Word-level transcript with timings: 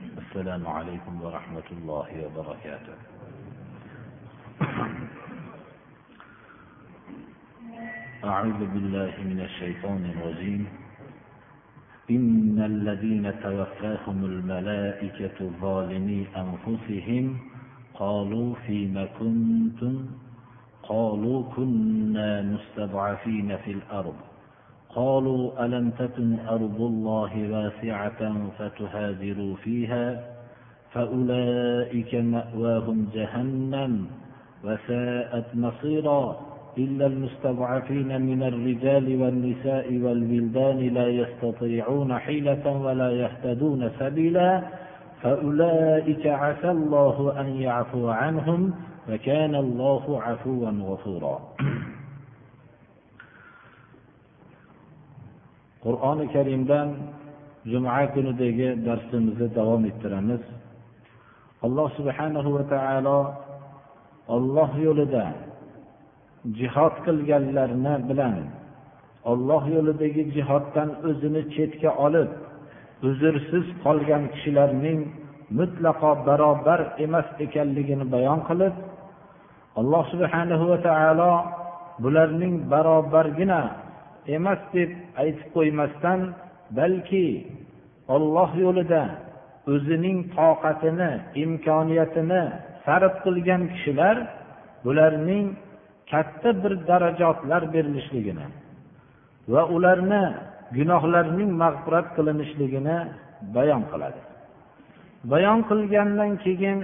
السلام 0.00 0.66
عليكم 0.66 1.22
ورحمة 1.22 1.68
الله 1.70 2.08
وبركاته. 2.24 2.96
أعوذ 8.24 8.60
بالله 8.72 9.14
من 9.28 9.40
الشيطان 9.40 10.02
الرجيم. 10.16 10.62
إن 12.10 12.56
الذين 12.56 13.40
توفاهم 13.44 14.18
الملائكة 14.24 15.38
ظالمي 15.60 16.26
أنفسهم 16.36 17.38
قالوا 17.94 18.54
فيم 18.66 18.96
كنتم؟ 19.20 20.06
قالوا 20.82 21.38
كنا 21.52 22.42
مستضعفين 22.42 23.56
في 23.56 23.70
الأرض. 23.70 24.29
قالوا 24.94 25.64
ألم 25.64 25.90
تكن 25.90 26.38
أرض 26.48 26.80
الله 26.80 27.50
واسعة 27.52 28.50
فتهاجروا 28.58 29.56
فيها 29.56 30.24
فأولئك 30.92 32.14
مأواهم 32.14 33.08
جهنم 33.14 34.06
وساءت 34.64 35.46
مصيرا 35.54 36.36
إلا 36.78 37.06
المستضعفين 37.06 38.20
من 38.22 38.42
الرجال 38.42 39.22
والنساء 39.22 39.98
والولدان 39.98 40.78
لا 40.78 41.08
يستطيعون 41.08 42.18
حيلة 42.18 42.82
ولا 42.82 43.10
يهتدون 43.10 43.90
سبيلا 43.98 44.62
فأولئك 45.22 46.26
عسى 46.26 46.70
الله 46.70 47.40
أن 47.40 47.46
يعفو 47.46 48.08
عنهم 48.08 48.74
وكان 49.10 49.54
الله 49.54 50.22
عفوا 50.22 50.70
غفورا. 50.70 51.40
Qur'oni 55.84 56.26
karimdan 56.34 56.88
juma 57.72 58.00
kunidagi 58.14 58.68
darsimizni 58.86 59.48
davom 59.58 59.82
ettiramiz. 59.90 60.42
Alloh 61.66 61.88
subhanahu 61.98 62.48
va 62.56 62.64
taolo 62.74 63.18
olloh 64.36 64.70
yo'lida 64.86 65.24
jihod 66.58 66.94
qilganlarni 67.06 67.94
bilan 68.08 68.36
olloh 69.30 69.62
yo'lidagi 69.76 70.22
jihoddan 70.36 70.88
o'zini 71.08 71.42
chetga 71.54 71.90
olib 72.06 72.30
uzrsiz 73.08 73.66
qolgan 73.84 74.22
kishilarning 74.32 75.00
mutlaqo 75.58 76.10
barobar 76.26 76.80
emas 77.04 77.28
ekanligini 77.44 78.06
bayon 78.14 78.40
qilib 78.48 78.74
alloh 79.80 80.02
subhanahu 80.12 80.64
va 80.70 80.78
taolo 80.88 81.32
bularning 82.02 82.54
barobargina 82.72 83.60
emas 84.26 84.60
deb 84.74 84.90
aytib 85.22 85.48
qo'ymasdan 85.56 86.20
balki 86.78 87.26
olloh 88.14 88.50
yo'lida 88.64 89.02
o'zining 89.72 90.18
toqatini 90.36 91.10
imkoniyatini 91.44 92.42
sarf 92.84 93.14
qilgan 93.24 93.62
kishilar 93.72 94.16
bularning 94.84 95.46
katta 96.10 96.50
bir 96.62 96.72
darajotlar 96.88 97.62
berilishligini 97.74 98.46
va 99.52 99.62
ularni 99.76 100.24
gunohlarining 100.76 101.50
mag'firat 101.62 102.06
qilinishligini 102.16 102.98
bayon 103.56 103.82
qiladi. 103.90 104.20
Bayon 105.32 105.60
qilgandan 105.70 106.32
keyin 106.44 106.78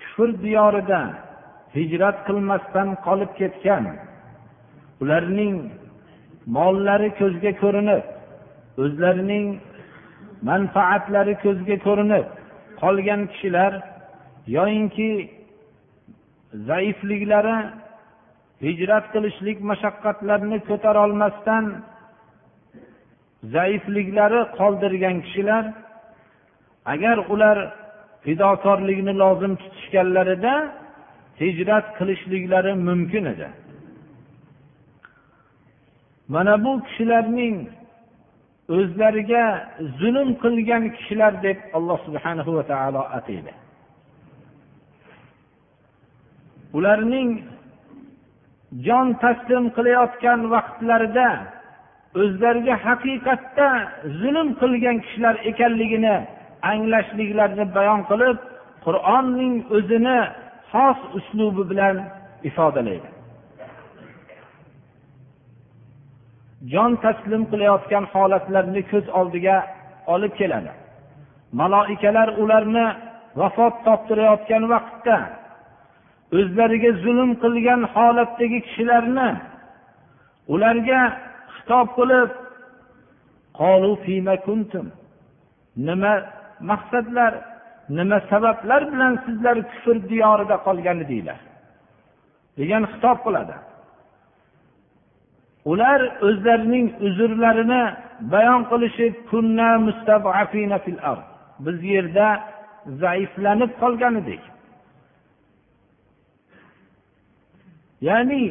kufr 0.00 0.28
diyorida 0.44 1.00
hijrat 1.76 2.16
qilmasdan 2.26 2.88
qolib 3.06 3.30
ketgan. 3.40 3.84
Ularning 5.02 5.56
mollari 6.56 7.10
ko'zga 7.20 7.52
ko'rinib 7.62 8.04
o'zlarining 8.84 9.46
manfaatlari 10.48 11.34
ko'zga 11.44 11.76
ko'rinib 11.86 12.26
qolgan 12.82 13.22
kishilar 13.32 13.72
yoyinki 14.56 15.10
zaifliklari 16.68 17.56
hijrat 18.66 19.04
qilishlik 19.14 19.58
mashaqqatlarini 19.70 20.58
ko'tarolmasdan 20.68 21.64
zaifliklari 23.54 24.40
qoldirgan 24.58 25.16
kishilar 25.26 25.64
agar 26.94 27.16
ular 27.32 27.58
fidokorlikni 28.24 29.14
lozim 29.22 29.52
tutishganlarida 29.62 30.54
hijrat 31.40 31.86
qilishliklari 31.98 32.72
mumkin 32.88 33.24
edi. 33.32 33.48
Mana 36.34 36.64
bu 36.64 36.72
kishilarning 36.86 37.56
o'zlariga 38.76 39.44
zulm 40.00 40.28
qilgan 40.42 40.84
kishilar 40.96 41.32
deb 41.46 41.58
alloh 41.76 41.98
subhanahu 42.06 42.50
va 42.56 42.64
taolo 42.72 43.02
ataydi. 43.18 43.52
Ularning 46.76 47.30
jon 48.86 49.08
taslim 49.22 49.64
qilayotgan 49.76 50.40
vaqtlarida 50.54 51.28
o'zlariga 52.22 52.74
haqiqatda 52.86 53.68
zulm 54.20 54.48
qilgan 54.60 54.96
kishilar 55.04 55.34
ekanligini 55.50 56.16
anglashliklarini 56.72 57.66
bayon 57.76 58.00
qilib 58.10 58.38
qur'onning 58.86 59.54
o'zini 59.76 60.18
xos 60.72 60.98
uslubi 61.18 61.62
bilan 61.70 61.96
ifodalaydi. 62.48 63.08
Jon 66.72 66.92
taslim 67.04 67.42
qilayotgan 67.50 68.04
holatlarni 68.12 68.82
ko'z 68.90 69.06
oldiga 69.18 69.56
olib 70.14 70.32
keladi. 70.40 70.72
Maloikalar 71.60 72.28
ularni 72.42 72.86
vafot 73.40 73.74
toptirayotgan 73.86 74.64
vaqtda 74.72 75.16
o'zlariga 76.38 76.90
zulm 77.04 77.30
qilgan 77.42 77.80
holatdagi 77.94 78.58
kishilarni 78.66 79.30
ularga 80.54 81.00
xitob 81.54 81.88
qilib 81.98 82.30
nima 85.86 86.14
maqsadlar? 86.70 87.32
Nima 87.96 88.18
sabablar 88.30 88.82
bilan 88.92 89.14
sizlar 89.24 89.56
kufr 89.70 89.96
diyorida 90.10 90.56
qolgan 90.66 90.98
edinglar 91.04 91.40
degan 92.58 92.82
xitob 92.92 93.18
qiladi. 93.26 93.56
Ular 95.70 96.00
o'zlarining 96.26 96.86
uzrlarini 97.06 97.82
bayon 98.32 98.62
qilishib 98.70 99.14
biz 101.64 101.78
yerda 101.92 102.26
zaiflanib 103.02 103.72
qolgan 103.82 104.14
edik 104.22 104.42
ya'ni 108.08 108.44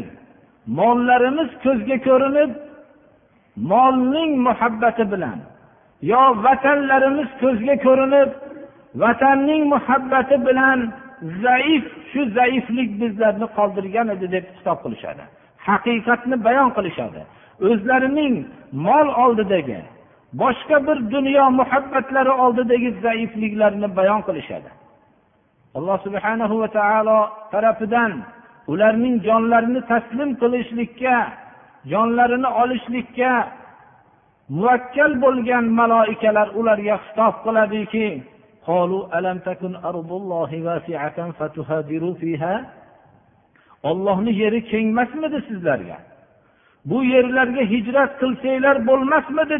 mollarimiz 0.80 1.50
ko'zga 1.66 1.98
ko'rinib 2.08 2.52
molning 3.72 4.32
muhabbati 4.48 5.04
bilan 5.14 5.40
yo 6.12 6.22
vatanlarimiz 6.46 7.30
ko'zga 7.42 7.76
ko'rinib 7.86 8.30
vatanning 8.96 9.64
muhabbati 9.74 10.36
bilan 10.48 10.80
zaif 11.44 11.86
shu 12.12 12.22
zaiflik 12.38 12.90
bizlarni 13.02 13.48
qoldirgan 13.58 14.08
edi 14.16 14.28
deb 14.36 14.46
xitob 14.56 14.78
qilishadi. 14.84 15.24
Haqiqatni 15.68 16.36
bayon 16.48 16.70
qilishadi. 16.78 17.22
O'zlarining 17.70 18.36
mol 18.88 19.08
oldidagi 19.24 19.80
boshqa 20.42 20.78
bir 20.88 20.98
dunyo 21.16 21.46
muhabbatlari 21.60 22.32
oldidagi 22.44 22.90
zaifliklarini 23.06 23.90
bayon 24.00 24.22
qilishadi. 24.28 24.70
Alloh 25.78 25.98
subhanahu 26.06 26.56
va 26.62 26.68
taolo 26.78 27.20
tarafidan 27.52 28.12
ularning 28.72 29.16
jonlarini 29.28 29.82
taslim 29.92 30.30
qilishlikka 30.42 31.16
jonlarini 31.92 32.50
olishlikka 32.62 33.32
muvakkal 34.56 35.12
bo'lgan 35.24 35.66
maloikalar 35.80 36.48
ularga 36.60 36.96
xitob 37.04 37.36
qiladiki 37.46 38.08
ollohni 43.90 44.32
yeri 44.42 44.60
kengmasmidi 44.72 45.40
sizlarga. 45.48 45.98
Bu 46.90 46.98
yerlarga 47.14 47.64
hijrat 47.74 48.12
qilsanglar 48.22 48.76
bo'lmasmidi? 48.90 49.58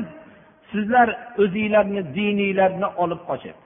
Sizlar 0.72 1.08
o'zinglarni 1.44 2.02
dininglarni 2.16 2.88
olib 3.04 3.22
qochib. 3.30 3.58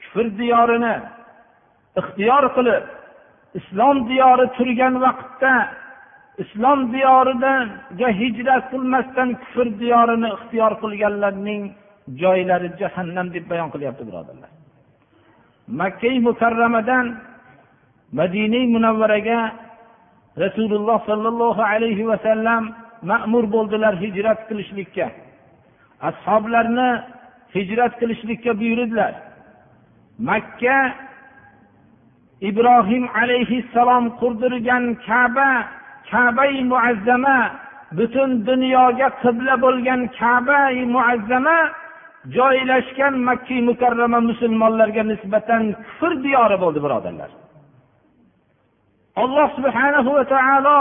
Kufr 0.00 0.26
diyorini 0.38 0.94
ixtiyor 2.00 2.44
qilib 2.56 2.84
islom 3.58 3.96
diyori 4.08 4.46
turgan 4.56 4.94
vaqtda 5.04 5.52
islom 6.38 6.92
diyoriga 6.92 8.08
hijrat 8.20 8.64
qilmasdan 8.72 9.28
kufr 9.42 9.66
diyorini 9.80 10.28
ixtiyor 10.36 10.72
qilganlarning 10.82 11.62
joylari 12.22 12.68
jahannam 12.80 13.26
deb 13.34 13.44
bayon 13.50 13.68
qilyapti 13.74 14.02
birodarlar. 14.08 14.50
Makkai 15.80 16.16
mukarramadan 16.28 17.06
madina 18.18 18.60
munavvaraga 18.74 19.40
rasululloh 20.44 20.98
sollallohu 21.10 21.62
alayhi 21.72 22.08
vasallam 22.12 22.62
ma'mur 23.10 23.44
bo'ldilar 23.54 23.94
hijrat 24.04 24.40
qilishlikka. 24.48 25.06
Ashoblarni 26.08 26.90
hijrat 27.54 27.92
qilishlikka 28.00 28.52
buyurdilar. 28.60 29.12
Makka 30.28 30.78
ibrohim 32.48 33.04
alayhissalom 33.22 34.04
qurdirgan 34.20 34.84
kaba 35.06 35.50
kabai 36.12 36.56
muazzama 36.72 37.38
butun 37.98 38.30
dunyoga 38.48 39.08
qibla 39.22 39.54
bo'lgan 39.64 40.00
kabai 40.20 40.76
muazzama 40.94 41.58
joylashgan 42.36 43.14
makki 43.28 43.56
mukarrama 43.68 44.20
musulmonlarga 44.30 45.02
nisbatan 45.12 45.62
kufr 45.84 46.12
diyori 46.24 46.56
bo'ldi 46.62 46.80
birodarlar. 46.84 47.30
Alloh 49.22 49.48
subhanahu 49.58 50.10
va 50.16 50.24
taolo 50.34 50.78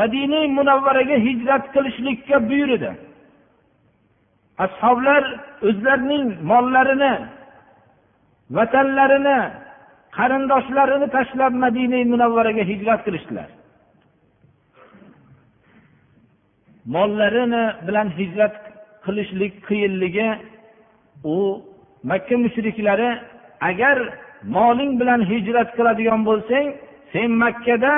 madina 0.00 0.40
munavvaraga 0.58 1.16
hijrat 1.26 1.64
qilishlikka 1.74 2.36
buyurdi. 2.50 2.90
Ashoblar 4.64 5.22
o'zlarining 5.68 6.26
mollarini 6.50 7.14
vatanlarini 8.56 9.38
qarindoshlarini 10.16 11.08
tashlab 11.16 11.52
madina 11.64 11.98
munavvaraga 12.12 12.62
hijrat 12.70 13.00
qilishdilar. 13.06 13.48
Mollarini 16.94 17.64
bilan 17.86 18.08
hijrat 18.18 18.54
qilishlik 19.04 19.54
qiyinligi 19.68 20.28
u 21.24 21.36
makka 22.10 22.36
mushriklari 22.44 23.10
agar 23.70 23.96
moling 24.56 24.92
bilan 25.00 25.20
hijrat 25.32 25.68
qiladigan 25.76 26.20
bo'lsang 26.28 26.66
sen 27.12 27.30
makkada 27.44 27.94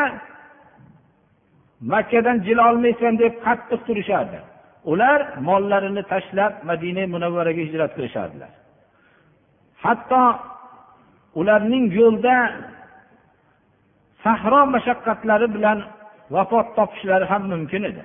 makkadan 1.93 2.39
jilolmaysan 2.47 3.15
deb 3.23 3.35
qattiq 3.47 3.81
turishardi. 3.89 4.39
Ular 4.93 5.21
mollarini 5.49 6.03
tashlab 6.13 6.53
madina 6.71 7.05
munavvaraga 7.15 7.63
hijrat 7.69 7.91
qilishardilar. 7.97 8.53
Hatto 9.85 10.23
ularning 11.41 11.85
yo'lda 12.01 12.37
sahro 14.25 14.61
mashaqqatlari 14.75 15.49
bilan 15.57 15.79
vafot 16.35 16.69
topishlari 16.77 17.25
ham 17.33 17.43
mumkin 17.53 17.83
edi. 17.91 18.03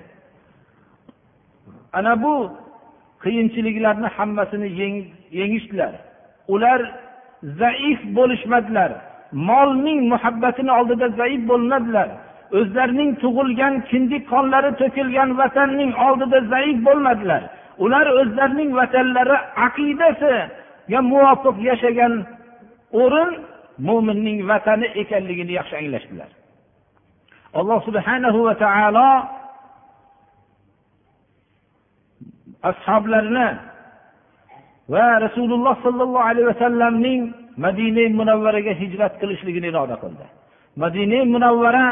Ana 1.98 2.14
bu 2.24 2.34
qiyinchiliklarni 3.24 4.08
hammasini 4.18 4.70
yengishdilar. 5.40 5.94
Ular 6.54 6.80
zaif 7.60 8.00
bo'lishmadilar. 8.18 8.92
Molning 9.50 10.00
muhabbatini 10.14 10.72
oldida 10.80 11.08
zaif 11.20 11.42
bo'lmadilar 11.50 12.10
o'zlarining 12.58 13.12
tug'ilgan 13.24 13.74
kindik 13.90 14.24
qonlari 14.34 14.72
to'kilgan 14.82 15.30
vatanning 15.42 15.92
oldida 16.08 16.40
zaif 16.54 16.78
bo'lmadilar. 16.88 17.42
Ular 17.84 18.06
o'zlarining 18.22 18.70
vatanlari 18.80 19.38
aqidasiga 19.68 21.00
muvofiq 21.12 21.58
yashagan 21.70 22.14
o'rin 23.02 23.30
mo'minning 23.88 24.40
vatani 24.52 24.88
ekanligini 25.02 25.54
yaxshi 25.60 25.76
anglashdilar. 25.82 26.30
Alloh 27.60 27.80
subhanahu 27.88 28.40
va 28.48 28.54
taolo 28.66 29.10
ashoblarini 32.70 33.48
va 34.94 35.08
rasululloh 35.26 35.76
sollallohu 35.86 36.28
alayhi 36.30 36.48
vasallamning 36.52 37.22
madina 37.66 38.04
munavvaraga 38.20 38.74
hijrat 38.82 39.14
qilishligini 39.22 39.68
iroda 39.72 39.96
qildi. 40.04 40.26
Madina 40.84 41.20
munavvara 41.34 41.86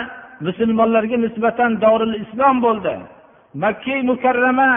musulmonlarga 0.48 1.18
nisbatan 1.26 1.72
doril 1.84 2.16
islom 2.24 2.56
bo'ldi. 2.66 2.94
Makka 3.64 3.96
mukarrama 4.10 4.70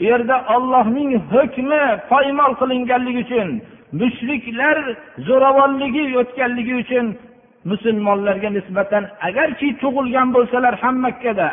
u 0.00 0.04
yerda 0.04 0.36
ollohning 0.56 1.10
hukmi 1.32 1.82
poymol 2.10 2.52
qilinganligi 2.60 3.20
uchun 3.24 3.48
mushriklar 4.00 4.76
zo'ravonligi 5.28 6.04
o'tganligi 6.20 6.74
uchun 6.82 7.06
musulmonlarga 7.70 8.50
nisbatan 8.58 9.04
agarki 9.28 9.68
tug'ilgan 9.82 10.28
bo'lsalar 10.36 10.74
ham 10.82 10.96
makkada 11.06 11.48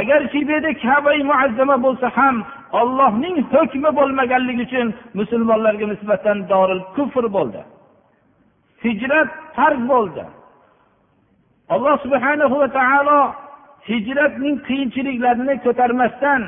agarki 0.00 0.40
bu 0.46 0.50
yerda 0.56 0.72
kabai 0.84 1.20
muazzama 1.30 1.76
bo'lsa 1.86 2.06
ham 2.18 2.36
ollohning 2.80 3.36
hukmi 3.52 3.90
bo'lmaganligi 3.98 4.62
uchun 4.68 4.88
musulmonlarga 5.18 5.86
nisbatan 5.92 6.38
doril 6.52 6.80
kufr 6.96 7.24
bo'ldi. 7.36 7.60
Hijrat 8.84 9.28
farz 9.56 9.80
bo'ldi. 9.92 10.24
Alloh 11.74 11.96
subhanahu 12.04 12.54
va 12.62 12.68
taolo 12.78 13.20
hijratning 13.90 14.56
qiyinchiliklarini 14.68 15.54
ko'tarmasdan 15.64 16.42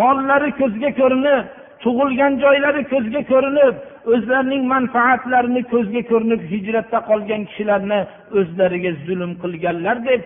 mollari 0.00 0.50
ko'zga 0.60 0.90
ko'rinib 1.00 1.44
tug'ilgan 1.82 2.32
joylari 2.44 2.82
ko'zga 2.92 3.22
ko'rinib 3.32 3.74
o'zlarining 4.14 4.62
manfaatlarini 4.74 5.62
ko'zga 5.72 6.02
ko'rinib 6.10 6.42
hijratda 6.52 6.98
qolgan 7.10 7.42
kishilarni 7.48 8.00
o'zlariga 8.38 8.92
zulm 9.06 9.32
qilganlar 9.42 9.96
deb 10.08 10.22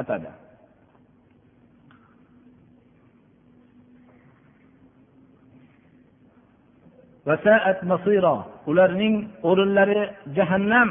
atadi. 0.00 0.30
Ularning 8.70 9.14
o'rinlari 9.48 10.02
jahannam. 10.36 10.90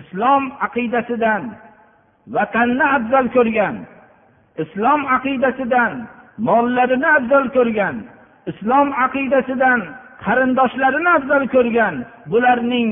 Islom 0.00 0.42
aqidasidan 0.66 1.42
vatanni 2.34 2.86
afzal 2.96 3.26
ko'rgan? 3.36 3.76
Islom 4.62 5.00
aqidasidan 5.16 5.92
mollarini 6.48 7.08
afzal 7.18 7.44
ko'rgan 7.56 7.96
islom 8.50 8.88
aqidasidan 9.04 9.80
qarindoshlarini 10.24 11.10
afzal 11.18 11.44
ko'rgan 11.54 11.94
bularning 12.30 12.90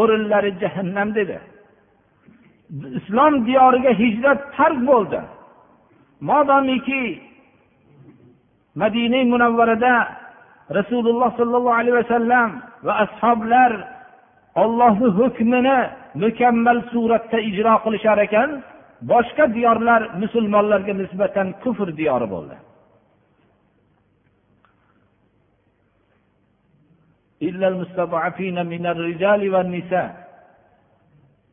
o'rinlari 0.00 0.50
jahannam 0.62 1.08
dedi. 1.18 1.38
Islom 2.98 3.32
diyoriga 3.46 3.92
hijrat 4.02 4.40
farz 4.56 4.78
bo'ldi. 4.90 5.20
Modomiki 6.28 7.04
madina 8.80 9.20
munavvarada 9.32 9.94
rasululloh 10.78 11.30
sollallohu 11.40 11.78
alayhi 11.80 11.96
vasallam 12.02 12.48
va 12.86 12.92
ashoblar 13.04 13.72
ollohni 14.62 15.08
hukmini 15.18 15.78
mukammal 16.24 16.78
suratda 16.92 17.38
ijro 17.50 17.74
qilishar 17.84 18.18
ekan 18.26 18.50
boshqa 19.12 19.44
diyorlar 19.56 20.02
musulmonlarga 20.22 20.94
nisbatan 21.02 21.48
kufr 21.62 21.88
diyori 22.00 22.28
bo'ldi. 22.34 22.56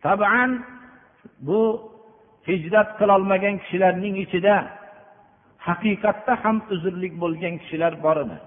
Taban 0.06 0.50
bu 1.48 1.62
hijrat 2.50 2.90
qilolmagan 3.00 3.56
kishilarning 3.62 4.16
ichida 4.26 4.56
haqiqatda 5.68 6.34
ham 6.44 6.58
uzrlik 6.74 7.14
bo'lgan 7.24 7.54
kishilar 7.62 7.94
bor 8.06 8.18
edi. 8.24 8.38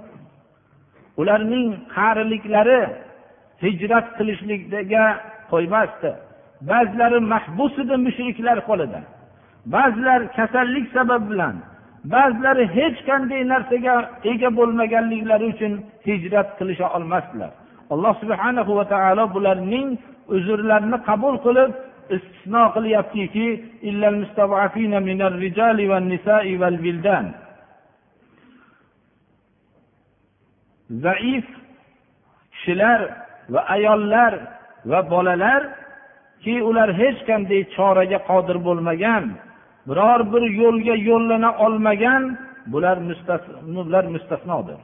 Ularning 1.21 1.69
qariliklari 1.97 2.81
hijrat 3.63 4.07
qilishlikga 4.19 5.05
qo'ymasdi. 5.53 6.11
Ba'zilari 6.71 7.19
mahbus 7.33 7.75
edi 7.83 7.97
mushriklar 8.07 8.59
qo'lida. 8.69 9.01
Ba'zilar 9.75 10.21
kasallik 10.39 10.87
sabab 10.97 11.23
bilan 11.31 11.57
ba'zilari 12.15 12.65
hech 12.77 12.99
qanday 13.09 13.43
narsaga 13.53 13.95
ega 14.33 14.49
bo'lmaganliklari 14.59 15.47
uchun 15.55 15.73
hijrat 16.07 16.49
qilisha 16.59 16.87
olmasdilar. 16.97 17.51
Alloh 17.93 18.15
subhana 18.23 18.63
va 18.79 18.85
taolo 18.93 19.25
bularning 19.35 19.89
uzrlarini 20.37 20.99
qabul 21.09 21.35
qilib 21.47 21.71
istisno 22.17 22.63
qilyaptiki 22.75 23.47
zaif 31.05 31.47
kishilar 32.53 33.01
va 33.53 33.61
ayollar 33.77 34.33
va 34.91 35.01
bolalarki 35.11 36.55
ular 36.69 36.89
hech 37.01 37.19
qanday 37.29 37.63
choraga 37.77 38.19
qodir 38.29 38.57
bo'lmagan 38.67 39.25
biror 39.89 40.21
bir 40.33 40.43
yo'lga 40.63 40.95
yo'llana 41.09 41.51
olmagan 41.65 42.23
bular 42.73 42.97
bular 43.77 44.05
mustasnodir. 44.15 44.81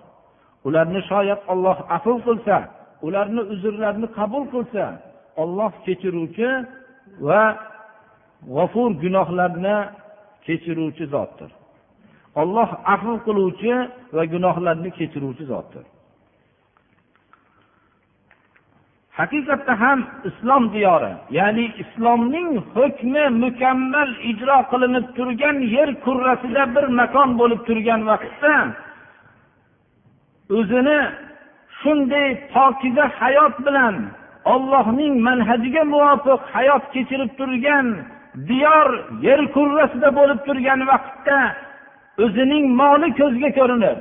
Ularni 0.67 1.01
shoyat 1.11 1.41
olloh 1.53 1.79
afv 1.97 2.17
qilsa 2.27 2.57
ularni 3.07 3.43
uzrlarini 3.53 4.09
qabul 4.19 4.45
qilsa 4.55 4.85
olloh 5.43 5.73
kechiruvchi 5.87 6.49
va 7.29 7.43
g'ofur 8.55 8.91
gunohlarni 9.03 9.77
kechiruvchi 10.47 11.05
zotdir. 11.15 11.51
Olloh 12.41 12.71
afv 12.95 13.15
qiluvchi 13.27 13.75
va 14.17 14.23
gunohlarni 14.35 14.91
kechiruvchi 14.99 15.45
zotdir. 15.53 15.85
Haqiqatda 19.19 19.75
ham 19.83 20.01
islom 20.29 20.65
diyori 20.75 21.13
ya'ni 21.39 21.67
islomning 21.83 22.51
hukmi 22.75 23.25
mukammal 23.45 24.11
ijro 24.31 24.59
qilinib 24.71 25.07
turgan 25.17 25.57
yer 25.77 25.91
kurrasida 26.05 26.63
bir 26.75 26.85
makon 27.01 27.31
bo'lib 27.41 27.61
turgan 27.69 28.01
vaqtda 28.11 28.55
o'zini 30.59 31.01
shunday 31.81 32.29
pokiza 32.55 33.05
hayot 33.21 33.55
bilan 33.67 33.95
ollohning 34.53 35.15
manhajiga 35.29 35.83
muvofiq 35.95 36.41
hayot 36.55 36.85
kechirib 36.95 37.31
turgan 37.39 37.87
diyor 38.49 38.89
yer 39.27 39.41
kurrasida 39.55 40.09
bo'lib 40.19 40.41
turgan 40.47 40.81
vaqtda 40.91 41.39
o'zining 42.25 42.65
moli 42.81 43.09
ko'zga 43.21 43.51
ko'rinib 43.59 43.99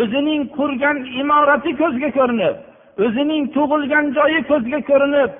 o'zining 0.00 0.42
qurgan 0.56 0.96
imorati 1.20 1.70
ko'zga 1.80 2.10
ko'rinib 2.18 2.56
o'zining 3.04 3.44
tug'ilgan 3.56 4.06
joyi 4.16 4.40
ko'zga 4.50 4.80
ko'rinib 4.90 5.32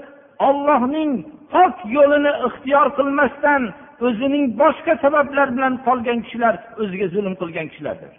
ollohning 0.48 1.10
pok 1.54 1.74
yo'lini 1.96 2.32
ixtiyor 2.46 2.86
qilmasdan 2.98 3.62
o'zining 4.06 4.44
boshqa 4.60 4.94
sabablar 5.04 5.48
bilan 5.56 5.74
qolgan 5.86 6.18
kishilar 6.24 6.54
o'ziga 6.82 7.06
zulm 7.14 7.34
qilgan 7.40 7.66
kishilardir. 7.70 8.12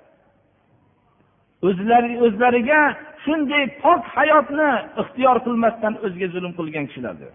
O'zlari 1.68 2.14
o'zlariga 2.26 2.82
shunday 3.24 3.64
pok 3.84 4.02
hayotni 4.16 4.72
ixtiyor 5.02 5.38
qilmasdan 5.46 5.94
o'ziga 6.06 6.28
zulm 6.36 6.52
qilgan 6.60 6.86
kishilardir. 6.90 7.32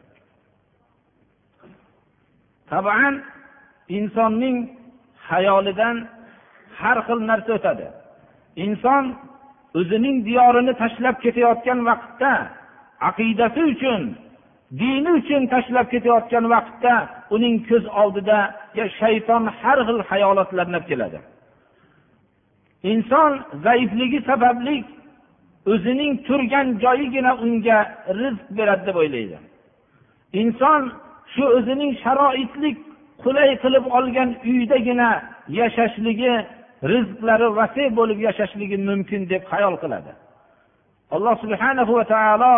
Taban 2.70 3.14
insonning 3.98 4.56
hayolidan 5.30 5.96
har 6.80 6.98
xil 7.06 7.18
narsa 7.30 7.50
o'tadi. 7.58 7.86
Inson 8.64 9.04
o'zining 9.78 10.16
diyorini 10.28 10.72
tashlab 10.82 11.16
ketayotgan 11.24 11.78
vaqtda 11.88 12.32
aqidasi 13.08 13.62
uchun 13.72 14.02
dini 14.80 15.10
uchun 15.20 15.42
tashlab 15.52 15.86
ketayotgan 15.92 16.44
vaqtda 16.54 16.94
uning 17.34 17.56
ko'z 17.68 17.84
oldida 18.02 18.38
shayton 19.00 19.44
har 19.60 19.78
xil 19.86 19.98
hayolotlarni 20.10 20.76
olib 20.78 20.86
keladi. 20.90 21.18
Inson 22.92 23.32
zaifligi 23.64 24.20
sababli 24.30 24.76
o'zining 25.72 26.12
turgan 26.26 26.66
joyigina 26.84 27.32
unga 27.44 27.78
rizq 28.20 28.46
beradi 28.58 28.82
deb 28.88 28.96
o'ylaydi. 29.02 29.38
Inson 30.42 30.82
shu 31.34 31.44
o'zining 31.56 31.92
sharoitlik 32.04 32.76
qulay 33.22 33.50
qilib 33.62 33.84
olgan 33.98 34.30
uydagina 34.52 35.10
yashashligi 35.58 36.32
rizqlari 36.92 37.48
vasiy 37.58 37.88
bo'lib 37.98 38.18
yashashligi 38.28 38.76
mumkin 38.88 39.20
deb 39.32 39.42
xayol 39.52 39.74
qiladi. 39.82 40.12
Alloh 41.14 41.34
subhana 41.42 41.82
va 41.98 42.04
taolo 42.14 42.54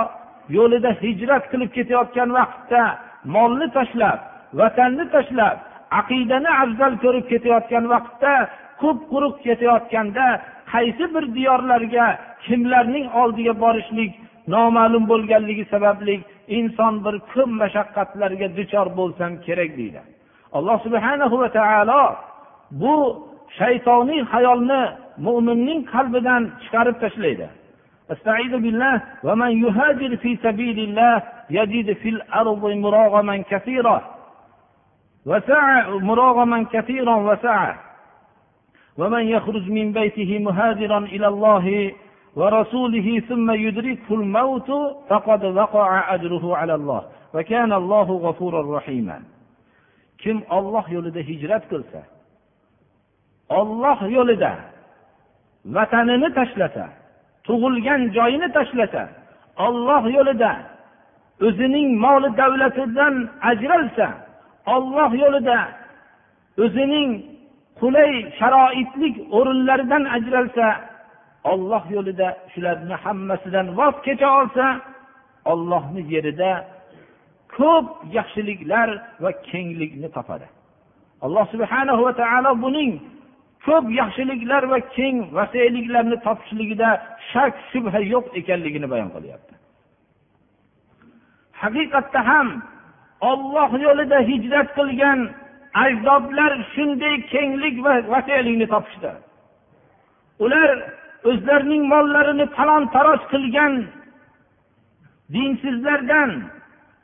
yo'lida 0.57 0.91
hijrat 1.03 1.45
qilib 1.53 1.71
ketayotgan 1.77 2.29
vaqtda 2.39 2.83
molni 3.35 3.67
tashlab 3.77 4.19
vatanni 4.61 5.05
tashlab 5.15 5.57
aqidani 6.01 6.51
afzal 6.63 6.93
ko'rib 7.05 7.27
ketayotgan 7.33 7.85
vaqtda 7.95 8.33
ko'p 8.83 8.99
quruq 9.13 9.37
ketayotganda 9.47 10.27
qaysi 10.73 11.05
bir 11.15 11.25
diyorlarga 11.37 12.07
kimlarning 12.47 13.07
oldiga 13.23 13.55
borishlik 13.65 14.13
noma'lum 14.55 15.05
bo'lganligi 15.13 15.65
sababli 15.75 16.15
inson 16.59 16.95
bir 17.05 17.15
ko'p 17.33 17.51
mashaqqatlarga 17.63 18.49
duchor 18.59 18.87
bo'lsam 18.99 19.33
kerak 19.47 19.71
deydi. 19.81 20.01
Alloh 20.57 20.79
subhanahu 20.87 21.37
va 21.43 21.49
taolo 21.59 22.03
bu 22.83 22.95
shaytoniy 23.58 24.22
hayolni 24.34 24.82
mo'minning 25.28 25.80
qalbidan 25.94 26.44
chiqarib 26.64 26.96
tashlaydi 27.06 27.48
استعيذ 28.16 28.54
بالله 28.64 28.96
ومن 29.28 29.52
يهاجر 29.66 30.12
في 30.24 30.32
سبيل 30.46 30.78
الله 30.80 31.16
يجد 31.50 31.88
في 32.02 32.10
الأرض 32.10 32.64
مراغما 32.66 33.44
كثيرا 33.52 33.98
وسعة 35.26 36.00
مراغما 36.00 36.66
كثيرا 36.74 37.16
وسعة 37.16 37.74
ومن 38.98 39.24
يخرج 39.36 39.66
من 39.78 39.92
بيته 39.92 40.40
مهاجرا 40.40 41.00
إلى 41.00 41.28
الله 41.28 41.92
ورسوله 42.36 43.08
ثم 43.30 43.52
يدركه 43.52 44.10
الموت 44.22 44.70
فقد 45.10 45.46
وقع 45.46 46.16
أجره 46.16 46.58
على 46.58 46.76
الله 46.76 47.02
وكان 47.34 47.74
الله 47.74 48.08
غفورا 48.26 48.78
رحيما 48.78 49.20
kim 50.24 50.42
olloh 50.58 50.86
yo'lida 50.96 51.22
hijrat 51.30 51.64
qilsa 51.72 52.02
olloh 53.61 53.99
yo'lida 54.17 54.53
vatanini 55.75 56.29
tashlasa 56.39 56.85
tug'ilgan 57.47 58.03
joyini 58.17 58.49
tashlasa 58.57 59.03
olloh 59.67 60.05
yo'lida 60.17 60.53
o'zining 61.47 61.89
moli 62.05 62.29
davlatidan 62.41 63.15
ajralsa 63.51 64.07
olloh 64.75 65.11
yo'lida 65.23 65.59
o'zining 66.65 67.11
qulay 67.81 68.13
sharoitlik 68.39 69.15
o'rinlaridan 69.37 70.05
ajralsa 70.17 70.67
olloh 71.53 71.85
yo'lida 71.97 72.29
shularni 72.53 72.97
hammasidan 73.05 73.67
voz 73.79 73.95
kecha 74.07 74.29
olsa 74.41 74.67
ollohni 75.53 76.03
yerida 76.15 76.53
ko'p 77.57 77.87
yaxshiliklar 78.17 78.89
va 79.23 79.31
kenglikni 79.51 80.09
topadi. 80.17 80.47
Alloh 81.25 81.45
subhanahu 81.55 82.01
va 82.07 82.13
taolo 82.23 82.51
buning 82.65 82.93
ko'p 83.67 83.85
yaxshiliklar 84.01 84.63
va 84.73 84.79
keng 84.97 85.17
vasiyliklarni 85.39 86.17
topishligida 86.27 86.89
shak 87.31 87.55
shubha 87.71 88.01
yo'q 88.15 88.27
ekanligini 88.41 88.87
bayon 88.93 89.11
qilyapti. 89.17 89.55
Haqiqatda 91.63 92.21
ham 92.31 92.49
olloh 93.31 93.71
yo'lida 93.87 94.19
hijrat 94.31 94.69
qilgan 94.79 95.21
ajdodlar 95.85 96.53
shunday 96.75 97.17
kenglik 97.33 97.77
va 97.87 97.95
vasiylikni 98.15 98.67
topishdi. 98.75 99.13
Ular 100.45 100.71
o'zlarining 101.31 101.83
mollarini 101.93 102.47
talon 102.57 102.85
taroj 102.95 103.21
qilgan 103.33 103.75
dinsizlardan 105.35 106.31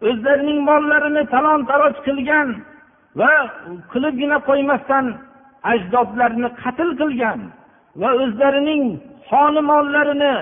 o'zlarining 0.08 0.60
mollarini 0.70 1.24
talon 1.34 1.60
taroj 1.70 1.94
qilgan 2.06 2.48
va 3.20 3.32
qilibgina 3.92 4.38
qo'ymasdan 4.48 5.04
ajdodlarini 5.72 6.48
qatl 6.62 6.90
qilgan 7.00 7.40
va 8.00 8.10
o'zlarining 8.22 8.84
xoni 9.30 9.62
mollarini 9.70 10.34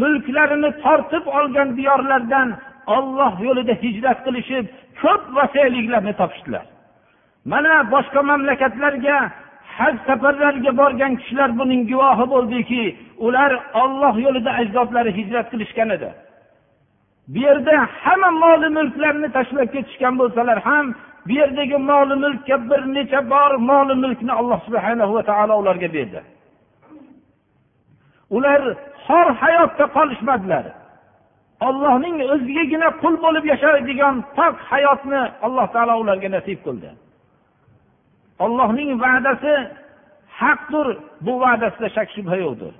mulklarini 0.00 0.70
tortib 0.84 1.24
olgan 1.38 1.68
diyorlardan 1.78 2.48
olloh 2.96 3.32
yo'lida 3.46 3.74
hijrat 3.84 4.18
qilishib 4.26 4.64
ko'p 5.02 5.22
vasiyliklarni 5.36 6.14
topishdilar. 6.20 6.64
Mana 7.52 7.74
boshqa 7.94 8.20
mamlakatlarga 8.30 9.16
haj 9.78 9.94
safarlariga 10.06 10.72
borgan 10.80 11.12
kishilar 11.20 11.50
buning 11.60 11.82
guvohi 11.90 12.26
bo'ldiki 12.34 12.82
ular 13.26 13.52
olloh 13.82 14.14
yo'lida 14.24 14.50
ajdodlari 14.60 15.10
hijrat 15.18 15.46
qilishgan 15.52 15.90
edi. 15.96 16.10
Bu 17.32 17.38
yerda 17.46 17.74
hamma 18.04 18.30
moli 18.42 18.68
mulklarni 18.78 19.28
tashlab 19.36 19.68
ketishgan 19.74 20.14
bo'lsalar 20.20 20.58
ham 20.68 20.86
bu 21.26 21.32
yerdagi 21.32 21.76
moli 21.76 22.14
mulkka 22.24 22.56
bir 22.70 22.82
necha 22.94 23.30
bor 23.30 23.52
moli 23.70 23.94
mulkni 24.02 24.32
alloh 24.40 24.58
subhana 24.66 25.14
va 25.14 25.22
taolo 25.30 25.54
ularga 25.62 25.88
berdi. 25.96 26.20
Ular 28.36 28.62
xor 29.06 29.26
hayotda 29.42 29.84
qolishmadilar. 29.96 30.64
Ollohning 31.68 32.16
o'zigagina 32.34 32.88
qul 33.02 33.14
bo'lib 33.24 33.44
yashaydigan 33.52 34.16
pok 34.36 34.54
hayotni 34.70 35.22
alloh 35.46 35.66
taolo 35.74 35.94
ularga 36.02 36.28
nasib 36.36 36.58
qildi. 36.66 36.90
Ollohning 38.44 38.90
va'dasi 39.04 39.54
haqdir 40.40 40.86
bu 41.24 41.32
va'dasida 41.44 41.88
shak 41.96 42.08
shubha 42.14 42.36
yo'qdir. 42.44 42.74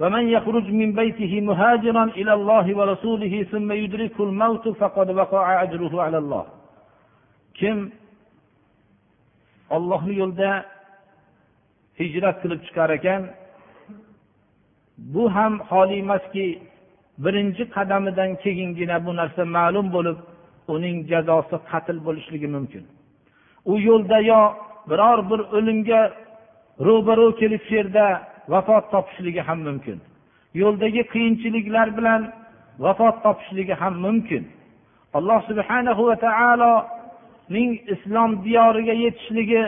ومن 0.00 0.28
يخرج 0.28 0.66
من 0.80 0.92
بيته 1.00 1.32
مهاجرا 1.40 2.04
إلى 2.04 2.32
الله 2.38 2.66
ورسوله 2.78 3.34
ثم 3.52 3.72
يدركه 3.72 4.24
الموت 4.24 4.68
فقد 4.68 5.10
وقع 5.10 5.62
أجره 5.62 6.02
على 6.02 6.18
الله 6.18 6.44
kim 7.60 7.92
ollohni 9.70 10.14
yo'lida 10.22 10.50
hijrat 12.00 12.36
qilib 12.42 12.60
chiqar 12.66 12.90
ekan 12.98 13.22
bu 15.14 15.24
ham 15.36 15.52
holi 15.70 15.94
emaski 16.04 16.46
birinchi 17.24 17.64
qadamidan 17.76 18.30
keyingina 18.42 18.96
bu 19.06 19.12
narsa 19.20 19.42
ma'lum 19.56 19.86
bo'lib 19.96 20.18
uning 20.74 20.96
jazosi 21.10 21.56
qatl 21.70 21.96
bo'lishligi 22.06 22.48
mumkin 22.56 22.84
u 23.72 23.74
yo'lda 23.88 24.18
yo 24.30 24.40
biror 24.90 25.18
bir 25.30 25.40
o'limga 25.56 26.00
ro'baro 26.86 27.26
kelib 27.40 27.62
shu 27.66 27.72
yerda 27.80 28.06
vafot 28.51 28.85
topishligi 28.93 29.41
ham 29.47 29.59
mumkin. 29.67 29.97
Yo'ldagi 30.61 31.01
qiyinchiliklar 31.13 31.87
bilan 31.97 32.21
vafot 32.85 33.15
topishligi 33.25 33.75
ham 33.81 33.93
mumkin. 34.05 34.43
Alloh 35.17 35.39
subhanahu 35.49 36.01
va 36.09 36.15
taoloning 36.25 37.71
islom 37.93 38.31
diyoriga 38.45 38.93
yetishligi 39.03 39.63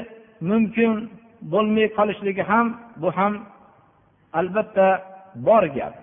mumkin 0.49 0.91
bo'lmay 1.51 1.87
qolishligi 1.97 2.43
ham 2.51 2.67
bu 3.01 3.09
ham 3.17 3.33
albatta 4.39 4.87
bor 5.47 5.63
gap. 5.77 5.93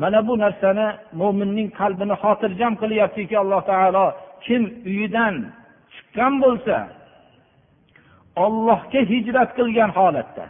Mana 0.00 0.20
bu 0.28 0.34
narsani 0.44 0.88
mo'minning 1.20 1.68
qalbini 1.80 2.14
xotirjam 2.22 2.72
qilyaptiki 2.82 3.34
alloh 3.42 3.62
taolo 3.70 4.06
kim 4.44 4.62
uyidan 4.90 5.34
chiqqan 5.94 6.34
bo'lsa 6.44 6.76
ollohga 8.44 9.00
hijrat 9.12 9.50
qilgan 9.58 9.90
holatda 9.98 10.44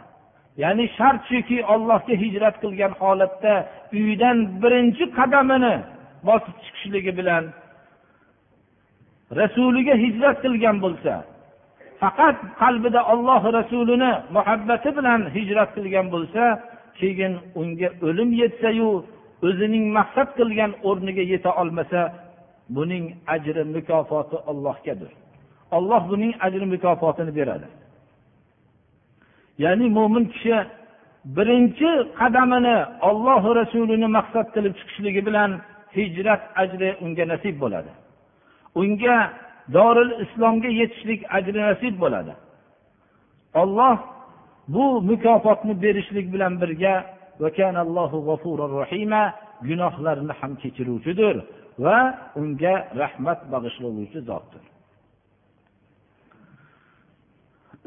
ya'ni 0.63 0.85
shart 0.97 1.21
shuki 1.29 1.57
ollohga 1.73 2.13
hijrat 2.23 2.55
qilgan 2.63 2.93
holatda 3.01 3.53
uydan 3.99 4.37
birinchi 4.61 5.05
qadamini 5.17 5.75
bosib 6.27 6.55
chiqishligi 6.63 7.11
bilan 7.19 7.43
rasuliga 9.39 9.95
hijrat 10.03 10.37
qilgan 10.43 10.77
bo'lsa 10.85 11.13
faqat 12.01 12.37
qalbida 12.61 13.01
olloh 13.13 13.41
rasulini 13.57 14.11
muhabbati 14.37 14.89
bilan 14.97 15.21
hijrat 15.35 15.69
qilgan 15.75 16.07
bo'lsa 16.15 16.43
keyin 16.99 17.33
unga 17.61 17.89
o'lim 18.07 18.29
yetsayu 18.41 18.89
o'zining 19.47 19.85
maqsad 19.97 20.29
qilgan 20.39 20.71
o'rniga 20.89 21.23
yeta 21.33 21.51
olmasa 21.61 22.01
buning 22.75 23.05
ajri 23.35 23.63
mukofoti 23.75 24.37
ollohgadir 24.51 25.11
olloh 25.77 26.01
buning 26.11 26.33
ajri 26.45 26.65
mukofotini 26.73 27.31
beradi. 27.39 27.67
Ya'ni 29.57 29.89
mo'min 29.97 30.25
kishi 30.33 30.57
birinchi 31.25 31.89
qadamini 32.19 32.77
ollohu 33.09 33.49
rasulini 33.59 34.07
maqsad 34.17 34.47
qilib 34.55 34.73
chiqishligi 34.79 35.21
bilan 35.27 35.51
hijrat 35.95 36.41
ajri 36.63 36.89
unga 37.03 37.25
nasib 37.33 37.55
bo'ladi. 37.63 37.91
Unga 38.81 39.17
doril 39.75 40.11
islomga 40.23 40.69
yetishlik 40.79 41.21
ajri 41.37 41.59
nasib 41.69 41.95
bo'ladi. 42.03 42.33
Olloh 43.61 43.97
bu 44.73 44.85
mukofotni 45.09 45.73
berishlik 45.83 46.27
bilan 46.33 46.53
birga 46.61 46.93
gunohlarni 49.67 50.33
ham 50.39 50.51
kechiruvchidir 50.61 51.35
va 51.83 51.97
unga 52.41 52.75
rahmat 53.01 53.39
bag'ishlovchi 53.53 54.19
zotdir. 54.29 54.63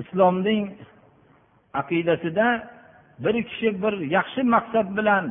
Islomning 0.03 0.63
aqidasida 1.81 2.47
bir 3.25 3.35
kishi 3.49 3.69
bir 3.83 3.95
yaxshi 4.17 4.43
maqsad 4.55 4.89
bilan 4.99 5.25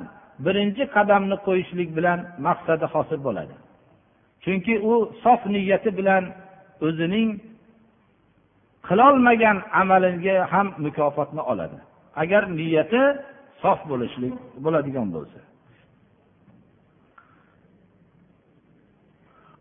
birinchi 0.45 0.83
qadamni 0.95 1.37
qo'yishlik 1.47 1.89
bilan 1.97 2.19
maqsadi 2.47 2.85
hosil 2.93 3.19
bo'ladi. 3.27 3.55
Chunki 4.43 4.75
u 4.91 4.93
sof 5.23 5.41
niyati 5.55 5.89
bilan 5.99 6.23
o'zining 6.87 7.29
qilolmagan 8.87 9.57
amaliga 9.81 10.35
ham 10.53 10.67
mukofotni 10.85 11.41
oladi. 11.51 11.77
Agar 12.21 12.43
niyati 12.59 13.01
sof 13.61 13.79
bo'lishlik 13.91 14.33
bo'ladigan 14.63 15.07
bo'lsa. 15.15 15.39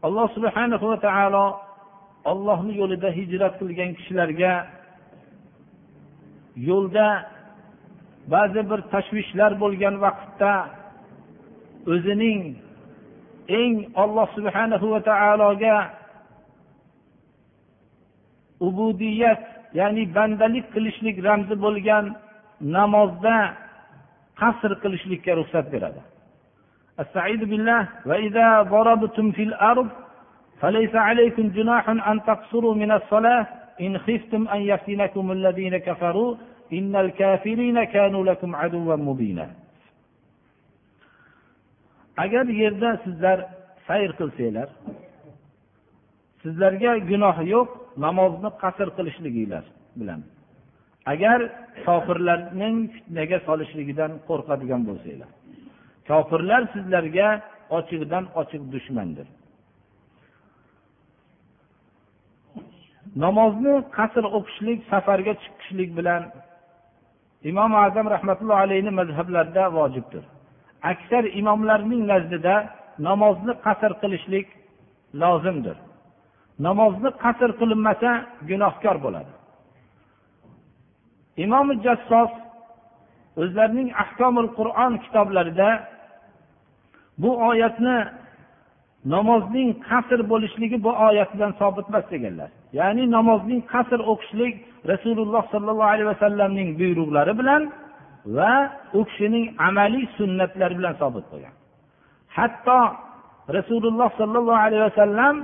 Alloh 0.07 0.27
subhana 0.37 0.77
va 0.91 0.97
taolo 1.07 1.47
ollohni 2.31 2.73
yo'lida 2.81 3.09
hijrat 3.19 3.55
qilgan 3.61 3.91
kishilarga 3.99 4.53
yo'lda 6.70 7.08
ba'zi 8.34 8.62
bir 8.70 8.80
tashvishlar 8.94 9.52
bo'lgan 9.64 9.96
vaqtda 10.06 10.54
o'zining 11.94 12.42
eng 13.60 13.76
olloh 14.04 14.28
subhanahu 14.38 14.86
va 14.94 15.00
taologa 15.10 15.78
ubudiyat 18.68 19.42
ya'ni 19.80 20.04
bandalik 20.18 20.66
qilishlik 20.76 21.16
ramzi 21.28 21.56
bo'lgan 21.66 22.06
namozda 22.78 23.38
qasr 24.42 24.72
qilishlikka 24.84 25.32
ruxsat 25.40 25.68
beradi 25.76 26.02
استعيذ 27.04 27.42
بالله 27.52 27.82
وإذا 28.10 28.48
ضربتم 28.62 29.32
في 29.32 29.44
الأرض 29.50 29.90
فليس 30.62 30.96
عليكم 30.96 31.46
جناح 31.58 31.90
أن 31.90 32.24
تقصروا 32.24 32.76
من 32.76 32.92
الصلاة 32.92 33.46
إن 33.82 33.98
خفتم 33.98 34.48
أن 34.48 34.62
يفتنكم 34.62 35.32
الذين 35.32 35.78
كفروا 35.78 36.36
إن 36.74 36.96
الكافرين 36.96 37.84
كانوا 37.84 38.24
لكم 38.26 38.56
عدوا 38.56 38.96
مبينا 38.96 39.48
agar 42.18 42.46
yerda 42.62 42.90
sizlar 43.06 43.40
sayr 43.88 44.12
qilsanglar 44.20 44.70
sizlarga 46.42 46.92
gunoh 47.10 47.38
yo'q 47.54 47.70
namozni 48.06 48.50
qasr 48.64 48.88
qilishliginglar 48.98 49.66
bilan 50.00 50.22
agar 51.14 51.40
kofirlarning 51.86 52.76
fitnaga 52.94 53.38
solishligidan 53.48 54.12
qo'rqadigan 54.30 54.82
bo'lsanglar 54.90 55.30
kofirlar 56.10 56.62
sizlarga 56.76 57.28
ochiqdan 57.78 58.24
ochiq 58.42 58.64
dushmandir 58.74 59.28
namozni 63.17 63.75
qasr 63.97 64.25
o'qishlik 64.39 64.79
safarga 64.91 65.33
chiqishlik 65.43 65.91
bilan 65.99 66.23
imom 67.51 67.73
azam 67.87 68.07
rahmatulloh 68.15 68.59
alayhi 68.65 68.91
mazhablarida 69.01 69.65
vojibdir. 69.79 70.25
Aksar 70.93 71.25
imomlarning 71.41 72.03
nazdida 72.13 72.55
namozni 73.09 73.53
qasr 73.67 73.93
qilishlik 74.03 74.47
lozimdir. 75.23 75.77
Namozni 76.67 77.11
qasr 77.25 77.51
qilinmasa 77.61 78.11
gunohkor 78.51 78.97
bo'ladi. 79.05 79.33
Imom 81.45 81.67
jassos 81.87 82.33
o'zlarining 83.43 83.89
ahkomil 84.05 84.49
qur'on 84.59 84.93
kitoblarida 85.05 85.69
bu 87.23 87.31
oyatni 87.49 87.99
namozning 89.15 89.69
qasr 89.89 90.21
bo'lishligi 90.33 90.77
bu 90.87 90.93
oyat 91.09 91.31
bilan 91.35 91.53
sobitmas 91.61 92.05
deganlar. 92.15 92.51
Ya'ni 92.79 93.05
namozning 93.17 93.61
qasr 93.73 94.01
o'qishlik 94.13 94.55
rasululloh 94.93 95.45
sollallohu 95.53 95.93
alayhi 95.95 96.09
vasallamning 96.13 96.69
buyruqlari 96.81 97.33
bilan 97.41 97.63
va 98.37 98.53
u 98.99 99.01
kishining 99.09 99.47
amaliy 99.69 100.05
sunnatlari 100.19 100.75
bilan 100.81 100.95
sobit 101.03 101.25
bo'lgan. 101.33 101.55
Hatto 102.37 102.81
rasululloh 103.57 104.11
sollallohu 104.21 104.63
alayhi 104.67 104.85
vasallam 104.91 105.35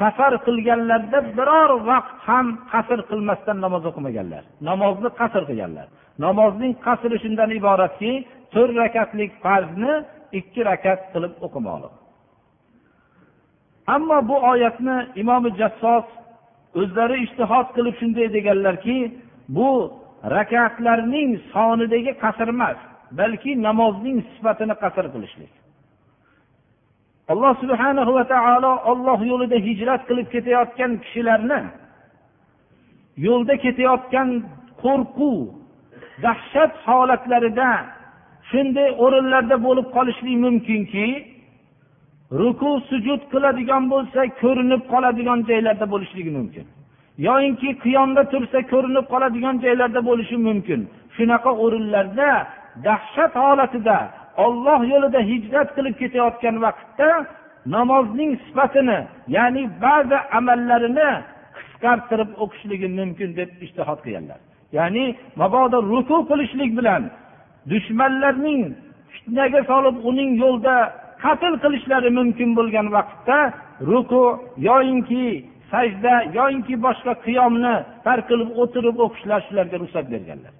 safar 0.00 0.32
qilganlarida 0.46 1.18
biror 1.38 1.70
vaqt 1.90 2.16
ham 2.28 2.46
qasr 2.72 2.98
qilmasdan 3.10 3.56
namoz 3.64 3.82
o'qimaganlar 3.90 4.42
namozni 4.70 5.10
qasr 5.20 5.42
qilganlar. 5.50 5.86
Namozning 6.24 6.72
qasri 6.86 7.16
shundan 7.24 7.50
iboratki 7.58 8.12
to'rt 8.54 8.74
rakatlik 8.82 9.30
farzni 9.44 9.92
ikki 10.38 10.60
rakat 10.70 11.00
qilib 11.12 11.32
o'qimoqlik. 11.46 11.94
Ammo 13.94 14.18
bu 14.28 14.36
oyatni 14.52 14.96
imom 15.22 15.44
jassos 15.60 16.06
o'zlari 16.80 17.16
ishtihod 17.26 17.66
qilib 17.76 17.94
shunday 18.00 18.26
deganlarki 18.36 18.98
bu 19.56 19.70
rakatlarning 20.36 21.30
sonidagi 21.52 22.12
qasr 22.22 22.48
emas 22.54 22.78
balki 23.20 23.52
namozning 23.66 24.18
sifatini 24.32 24.74
qasr 24.82 25.04
qilishlik. 25.14 25.52
Alloh 27.32 27.52
subhana 27.62 28.02
va 28.16 28.24
taolo 28.34 28.72
olloh 28.90 29.18
yo'lida 29.30 29.58
hijrat 29.66 30.02
qilib 30.08 30.28
ketayotgan 30.34 30.92
kishilarni 31.04 31.60
yo'lda 33.26 33.54
ketayotgan 33.64 34.28
qo'rquv 34.82 35.38
dahshat 36.24 36.72
holatlarida 36.86 37.70
shunday 38.50 38.88
o'rinlarda 39.04 39.56
bo'lib 39.66 39.86
qolishlik 39.96 40.36
mumkinki 40.46 41.06
ruku 42.38 42.70
sujud 42.88 43.20
qiladigan 43.32 43.84
bo'lsa 43.92 44.20
ko'rinib 44.42 44.82
qoladigan 44.92 45.40
joylarda 45.48 45.86
bo'lishligi 45.92 46.32
mumkin. 46.38 46.66
Yoyinki 47.26 47.70
qiyomda 47.84 48.22
tursa 48.32 48.58
ko'rinib 48.72 49.06
qoladigan 49.12 49.56
joylarda 49.64 50.00
bo'lishi 50.08 50.36
mumkin. 50.48 50.80
Shunaqa 51.16 51.50
o'rinlarda 51.64 52.30
dahshat 52.86 53.32
holatida 53.44 53.98
olloh 54.44 54.80
yo'lida 54.92 55.20
hijrat 55.30 55.68
qilib 55.76 55.94
ketayotgan 56.02 56.56
vaqtda 56.64 57.10
namozning 57.74 58.32
sifatini 58.44 58.98
ya'ni 59.36 59.62
ba'zi 59.84 60.18
amallarini 60.38 61.10
qisqartirib 61.56 62.30
o'qishligi 62.42 62.88
mumkin 62.98 63.30
deb 63.38 63.50
ishtihod 63.66 63.98
qilganlar. 64.04 64.40
Ya'ni 64.78 65.04
mabodo 65.40 65.78
ruku 65.92 66.18
qilishlik 66.30 66.70
bilan 66.78 67.02
dushmanlarning 67.70 68.62
fitnaga 69.12 69.60
solib 69.70 69.96
uning 70.10 70.30
yo'lda 70.42 70.76
qatl 71.24 71.54
qilishlari 71.62 72.10
mumkin 72.18 72.50
bo'lgan 72.58 72.86
vaqtda 72.96 73.38
ruku 73.90 74.24
yoyinki 74.68 75.26
sajda 75.72 76.14
yoyinki 76.38 76.74
boshqa 76.86 77.12
qiyomni 77.26 77.74
tark 78.06 78.24
qilib 78.30 78.50
o'tirib 78.62 78.96
o'qishlar 79.04 79.40
shularga 79.48 79.76
ruxsat 79.82 80.06
berganlar. 80.14 80.54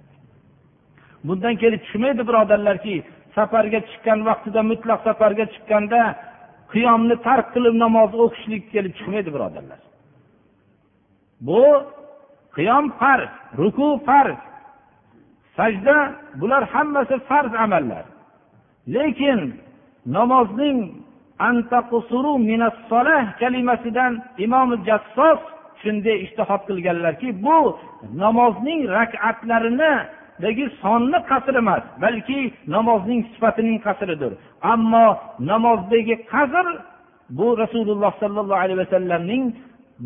Bundan 1.26 1.54
kelib 1.62 1.80
tushmaydi 1.84 2.22
birodarlarki 2.28 2.94
safarga 3.36 3.80
chiqqan 3.88 4.18
vaqtida 4.28 4.60
mutlaq 4.70 5.00
safarga 5.08 5.44
chiqqanda 5.54 6.00
qiyomni 6.72 7.16
tark 7.28 7.46
qilib 7.54 7.74
namoz 7.84 8.10
o'qishlik 8.24 8.64
kelib 8.74 8.92
chiqmaydi 8.98 9.30
birodarlar. 9.36 9.80
Bu 11.46 11.62
qiyom 12.56 12.84
farz 13.00 13.32
ruku 13.60 13.88
farz. 14.08 14.40
Sajda 15.56 15.96
bular 16.40 16.62
hammasi 16.74 17.16
farz 17.28 17.52
amallar. 17.64 18.04
Lekin 18.94 19.40
namozning 20.06 20.78
kalimasidan 23.40 24.12
imom 24.44 24.68
jassos 24.88 25.40
shunday 25.82 26.16
ishtihod 26.26 26.62
qilganlarki 26.68 27.28
bu 27.44 27.58
namozning 28.22 28.80
rakatlarini 28.96 29.92
sonni 30.82 31.18
qasr 31.30 31.54
emas 31.62 31.84
balki 32.02 32.40
namozning 32.74 33.20
sifatining 33.32 33.78
qasridir. 33.86 34.32
Ammo 34.72 35.06
namozdagi 35.50 36.14
qasr 36.32 36.66
bu 37.38 37.46
rasululloh 37.62 38.12
sollallohu 38.22 38.60
alayhi 38.64 38.80
vasallamning 38.84 39.44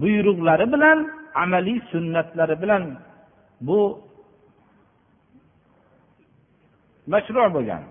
buyruqlari 0.00 0.66
bilan 0.74 0.98
amaliy 1.42 1.78
sunnatlari 1.92 2.56
bilan 2.62 2.82
bu 3.66 3.80
mashru 7.12 7.40
bo'lgan. 7.56 7.82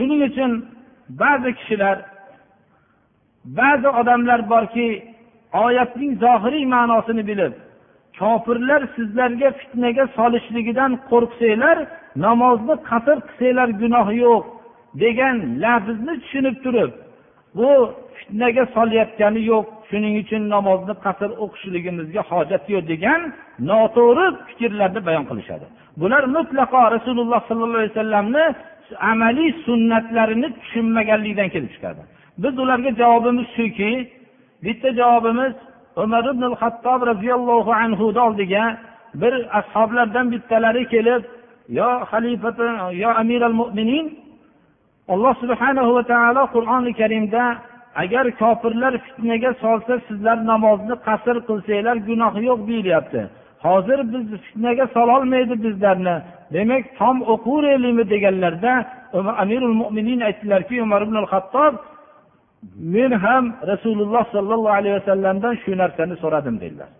Shuning 0.00 0.22
uchun 0.28 0.52
ba'zi 1.22 1.50
kishilar 1.58 1.96
ba'zi 3.58 3.88
odamlar 4.00 4.40
borki 4.52 4.86
oyatning 5.64 6.12
zohiriy 6.24 6.64
ma'nosini 6.74 7.22
bilib 7.30 7.52
kofirlar 8.18 8.82
sizlarga 8.96 9.48
fitnaga 9.60 10.04
solishligidan 10.18 10.92
qo'rqsanglar 11.10 11.76
namozni 12.26 12.74
qasr 12.90 13.16
qilsanglar 13.28 13.68
gunoh 13.82 14.08
yo'q 14.24 14.44
degan 15.02 15.36
lafzni 15.64 16.14
tushunib 16.22 16.56
turib 16.64 16.90
bu 17.58 17.68
fitnaga 18.18 18.64
solayotgani 18.76 19.40
yo'q 19.52 19.66
shuning 19.90 20.14
uchun 20.22 20.42
namozni 20.54 20.94
qasr 21.04 21.30
o'qishligimizga 21.44 22.22
hojat 22.30 22.64
yo'q 22.74 22.84
degan 22.92 23.20
noto'g'ri 23.70 24.26
fikrlarni 24.48 25.00
bayon 25.08 25.24
qilishadi. 25.30 25.66
Bular 26.00 26.22
mutlaqo 26.36 26.80
rasululloh 26.96 27.40
sollallohu 27.48 27.80
alayhi 27.80 27.94
vasallamni 27.94 28.44
amaliy 29.10 29.50
sunnatlarini 29.66 30.48
tushunmaganlikdan 30.58 31.48
kelib 31.54 31.70
chiqadi. 31.74 32.02
Biz 32.42 32.54
ularga 32.62 32.90
javobimiz 33.00 33.48
shuki 33.56 33.90
bitta 34.64 34.88
javobimiz 35.00 35.54
umar 35.96 36.24
ibn 36.32 36.44
hattob 36.60 37.00
roziyallohu 37.10 37.72
anhuni 37.82 38.20
oldiga 38.26 38.64
bir 39.14 39.34
ashoblardan 39.58 40.26
bittalari 40.32 40.82
kelib 40.92 41.22
yo 41.78 41.88
xalifati 42.10 42.66
yo 43.02 43.10
amir 43.22 43.42
al 43.42 43.54
mo'minin 43.60 44.06
alloh 45.12 45.34
subhanahu 45.42 45.90
va 45.96 46.02
taolo 46.12 46.42
qur'oni 46.54 46.92
karimda 47.00 47.42
agar 48.02 48.24
kofirlar 48.42 48.94
fitnaga 49.04 49.50
solsa 49.64 49.94
sizlar 50.08 50.38
namozni 50.52 50.94
qasr 51.06 51.36
qilsanglar 51.48 51.96
gunohi 52.08 52.40
yo'q 52.50 52.60
deyilyapti. 52.70 53.20
Hozir 53.66 53.98
biz 54.12 54.26
fitnaga 54.44 54.84
sololmaydi 54.96 55.54
bizlarni 55.64 56.16
demak 56.52 56.84
tom 56.98 57.16
o'qiveraylikmi 57.32 58.04
deganlarda 58.14 58.72
amirul 59.42 59.74
mo'minin 59.82 60.20
aytdilarki 60.28 60.82
umar 60.82 61.02
ibn 61.02 61.16
hattob 61.32 61.74
men 62.94 63.12
ham 63.24 63.44
rasululloh 63.70 64.24
sollallohu 64.34 64.76
alayhi 64.80 64.94
vasallamdan 65.00 65.54
shu 65.62 65.72
narsani 65.82 66.16
so'radim 66.22 66.56
dedilar. 66.62 66.90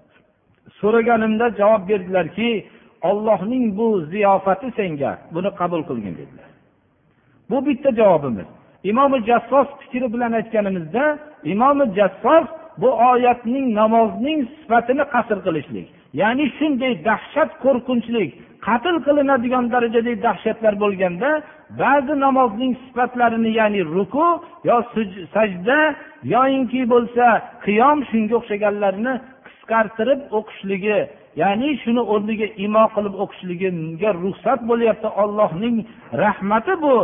So'raganimda 0.80 1.46
javob 1.60 1.82
berdilarki 1.90 2.50
ollohning 3.10 3.64
bu 3.78 3.86
ziyofati 4.12 4.68
senga 4.78 5.12
buni 5.34 5.50
qabul 5.60 5.82
qilgin 5.88 6.14
dedilar. 6.20 6.48
Bu 7.50 7.66
bitta 7.66 7.90
javobimiz. 8.00 8.48
Imomi 8.90 9.18
jassos 9.30 9.68
fikri 9.80 10.06
bilan 10.14 10.32
aytganimizda 10.32 11.04
imomi 11.52 11.84
jassos 11.98 12.46
bu 12.80 12.88
oyatning 13.10 13.66
namozning 13.80 14.40
sifatini 14.58 15.04
qasr 15.14 15.38
qilishlik 15.46 15.88
ya'ni 16.20 16.46
shunday 16.58 16.92
dahshat 17.08 17.50
qo'rqinchlik 17.64 18.30
qatl 18.66 18.96
qilinadigan 19.06 19.64
darajadagi 19.74 20.22
dahshatlar 20.26 20.74
bo'lganda 20.82 21.30
ba'zi 21.82 22.14
namozning 22.24 22.72
sifatlarini 22.84 23.50
ya'ni 23.60 23.80
ruku 23.96 24.26
yo 24.68 24.76
sajda 25.34 25.78
yoyinki 26.34 26.80
bo'lsa 26.92 27.26
qiyom 27.66 27.98
shunga 28.10 28.34
o'xshaganlarni 28.40 29.14
qisqartirib 29.46 30.20
o'qishligi 30.38 30.98
ya'ni 31.42 31.68
shuni 31.82 32.02
o'rniga 32.12 32.46
imo 32.64 32.84
qilib 32.94 33.14
o'qishligiga 33.24 34.10
ruxsat 34.24 34.60
bo'lyapti 34.70 35.08
ollohning 35.22 35.76
rahmati 36.24 36.74
bu. 36.84 36.96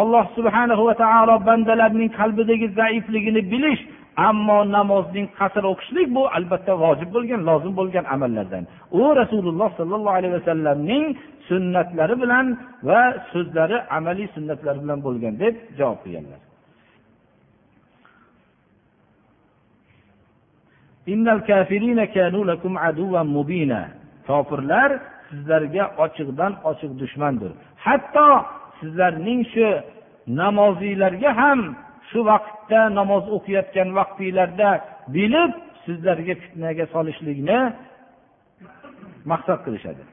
Alloh 0.00 0.24
subhanahu 0.36 0.82
va 0.88 0.94
taolo 1.02 1.34
bandalarning 1.48 2.10
qalbidagi 2.18 2.66
zaifligini 2.80 3.42
bilish 3.52 3.82
ammo 4.16 4.58
namozning 4.76 5.26
qasr 5.38 5.64
o'qishlik 5.72 6.08
bu 6.16 6.22
albatta 6.36 6.72
vojib 6.84 7.10
bo'lgan 7.16 7.40
lozim 7.48 7.72
bo'lgan 7.80 8.04
amallardan. 8.14 8.64
U 9.00 9.04
rasululloh 9.20 9.70
sollallohu 9.78 10.16
alayhi 10.18 10.34
vasallamning 10.38 11.04
sunnatlari 11.48 12.14
bilan 12.22 12.46
va 12.88 13.02
so'zlari 13.32 13.76
amaliy 13.98 14.28
sunnatlari 14.36 14.78
bilan 14.84 14.98
bo'lgan 15.06 15.34
deb 15.42 15.54
javob 15.78 15.98
qilganlar. 16.04 16.40
Kofirlar 24.28 24.90
sizlarga 25.28 25.84
ochiqdan 26.04 26.52
ochiq 26.70 26.92
dushmandir. 27.00 27.52
Hatto 27.84 28.28
sizlarning 28.80 29.40
shu 29.52 29.68
namoziylarga 30.40 31.30
ham 31.40 31.60
shu 32.14 32.20
vaqtda 32.30 32.80
namoz 32.98 33.24
o'qiyotgan 33.36 33.88
vaqtinglarda 33.98 34.70
bilib 35.14 35.52
sizlarga 35.84 36.34
fitnaga 36.42 36.84
solishlikni 36.94 37.60
maqsad 39.30 39.58
qilishadi. 39.66 40.04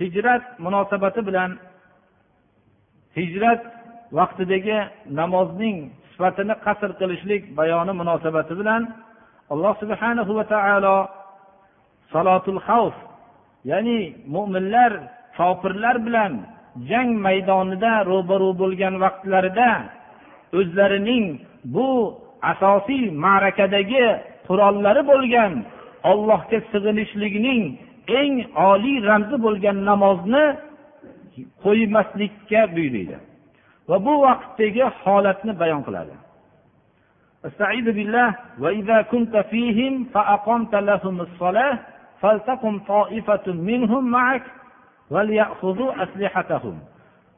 Hijrat 0.00 0.44
munosabati 0.64 1.20
bilan 1.28 1.50
hijrat 3.18 3.62
vaqtidagi 4.18 4.78
namozning 5.20 5.76
sifatini 6.12 6.54
qasr 6.66 6.90
qilishlik 7.00 7.42
bayoni 7.58 7.92
munosabati 8.00 8.54
bilan 8.60 8.82
alloh 9.52 9.74
subhanahu 9.82 10.32
va 10.38 10.44
taolo 10.54 10.96
salotul 12.12 12.60
xavf 12.68 12.96
ya'ni 13.70 13.98
mo'minlar 14.34 14.92
kofirlar 15.38 15.96
bilan 16.06 16.32
jang 16.89 17.11
maydonida 17.25 17.93
ro'baru 18.11 18.49
bo'lgan 18.61 18.93
vaqtlarida 19.03 19.71
o'zlarining 20.59 21.25
bu 21.75 21.89
asosiy 22.51 23.03
ma'rakadagi 23.25 24.05
qurollari 24.47 25.03
bo'lgan 25.11 25.53
ollohga 26.11 26.59
sig'inishlikning 26.71 27.63
eng 28.21 28.33
oliy 28.71 28.97
ramzi 29.09 29.37
bo'lgan 29.45 29.77
namozni 29.89 30.45
qo'ymaslikka 31.63 32.61
buyuriydi 32.75 33.17
va 33.89 33.97
bu 34.05 34.13
vaqtdagi 34.27 34.83
holatni 35.03 35.53
bayon 35.61 35.83
qiladi 35.87 36.15
استعيذ 37.49 37.87
بالله 37.97 38.29
وإذا 38.63 38.97
كنت 39.01 39.35
فيهم 39.51 39.93
فأقمت 40.13 40.73
لهم 40.89 41.15
الصلاة 41.21 41.79
فلتقم 42.21 42.79
طائفة 42.79 43.47
منهم 43.47 44.03
معك 44.17 44.43
وليأخذوا 45.10 46.02
أسلحتهم. 46.02 46.78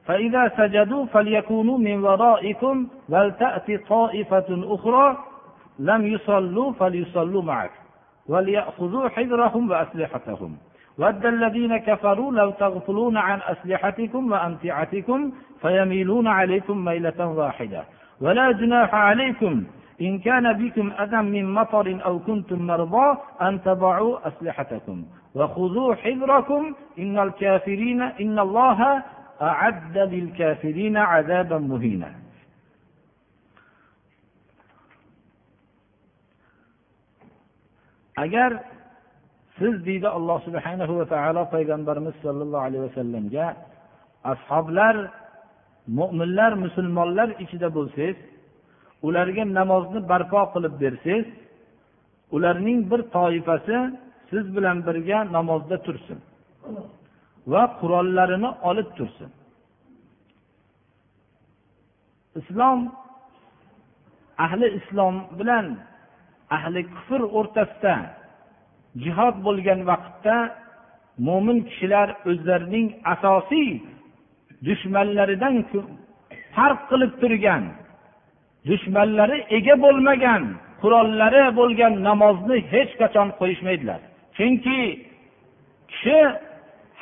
فإذا 0.07 0.53
سجدوا 0.57 1.07
فليكونوا 1.07 1.79
من 1.79 2.05
ورائكم 2.05 2.87
ولتأتي 3.09 3.77
طائفة 3.77 4.47
أخرى 4.75 5.17
لم 5.79 6.07
يصلوا 6.07 6.73
فليصلوا 6.73 7.43
معك. 7.43 7.71
وليأخذوا 8.29 9.09
حذرهم 9.09 9.71
وأسلحتهم. 9.71 10.57
ود 10.99 11.27
الذين 11.27 11.77
كفروا 11.77 12.33
لو 12.33 12.51
تغفلون 12.51 13.17
عن 13.17 13.41
أسلحتكم 13.47 14.33
وأمتعتكم 14.33 15.33
فيميلون 15.63 16.27
عليكم 16.27 16.85
ميلة 16.85 17.27
واحدة. 17.27 17.85
ولا 18.21 18.53
جناح 18.53 18.95
عليكم 18.95 19.65
إن 20.02 20.20
كان 20.20 20.54
بكم 20.54 20.92
أذى 21.04 21.22
من 21.22 21.54
مطر 21.54 22.00
أو 22.06 22.20
كنتم 22.20 22.68
مرضى 22.68 23.18
أن 23.42 23.62
تضعوا 23.64 24.28
أسلحتكم 24.28 25.06
وخذوا 25.36 25.96
حذركم 25.96 26.76
إن 27.00 27.20
الكافرين 27.20 28.02
إن 28.02 28.40
الله 28.40 29.04
أعد 29.42 29.98
للكافرين 29.98 30.98
عذابا 30.98 31.58
مهينا 31.58 32.12
agar 38.18 38.64
siz 39.60 39.76
deydi 39.86 40.08
alloh 40.08 40.40
subhanahu 40.48 40.94
va 41.00 41.06
taolo 41.14 41.44
payg'ambarimiz 41.56 42.16
sollallohu 42.24 42.64
alayhi 42.68 42.84
vasallamga 42.88 43.48
ashoblar 44.34 44.96
mo'minlar 46.00 46.52
musulmonlar 46.66 47.30
ichida 47.44 47.68
bo'lsangiz 47.78 48.18
ularga 49.07 49.45
namozni 49.59 50.01
barpo 50.11 50.41
qilib 50.53 50.75
bersangiz 50.83 51.27
ularning 52.35 52.81
bir 52.91 53.01
toifasi 53.17 53.79
siz 54.31 54.45
bilan 54.57 54.77
birga 54.87 55.19
namozda 55.37 55.77
tursin 55.87 56.19
va 57.53 57.63
qurollarini 57.81 58.51
olib 58.71 58.89
tursin. 58.97 59.31
Islom 62.41 62.81
ahli 64.45 64.67
islom 64.79 65.15
bilan 65.39 65.67
ahli 66.57 66.81
kufr 66.95 67.21
o'rtasida 67.39 67.95
jihod 69.05 69.37
bo'lgan 69.47 69.81
vaqtda 69.91 70.37
mo'min 71.27 71.59
kishilar 71.69 72.09
o'zlarining 72.31 72.87
asosiy 73.15 73.71
dushmanlaridan 74.67 75.55
farq 76.55 76.81
qilib 76.91 77.13
turgan 77.23 77.65
dushmanlari 78.69 79.39
ega 79.59 79.75
bo'lmagan 79.85 80.43
qurollari 80.83 81.45
bo'lgan 81.59 81.95
namozni 82.09 82.57
hech 82.73 82.93
qachon 83.01 83.29
qo'yishmaydilar. 83.41 84.01
Chunki 84.37 84.79
kishi 85.91 86.19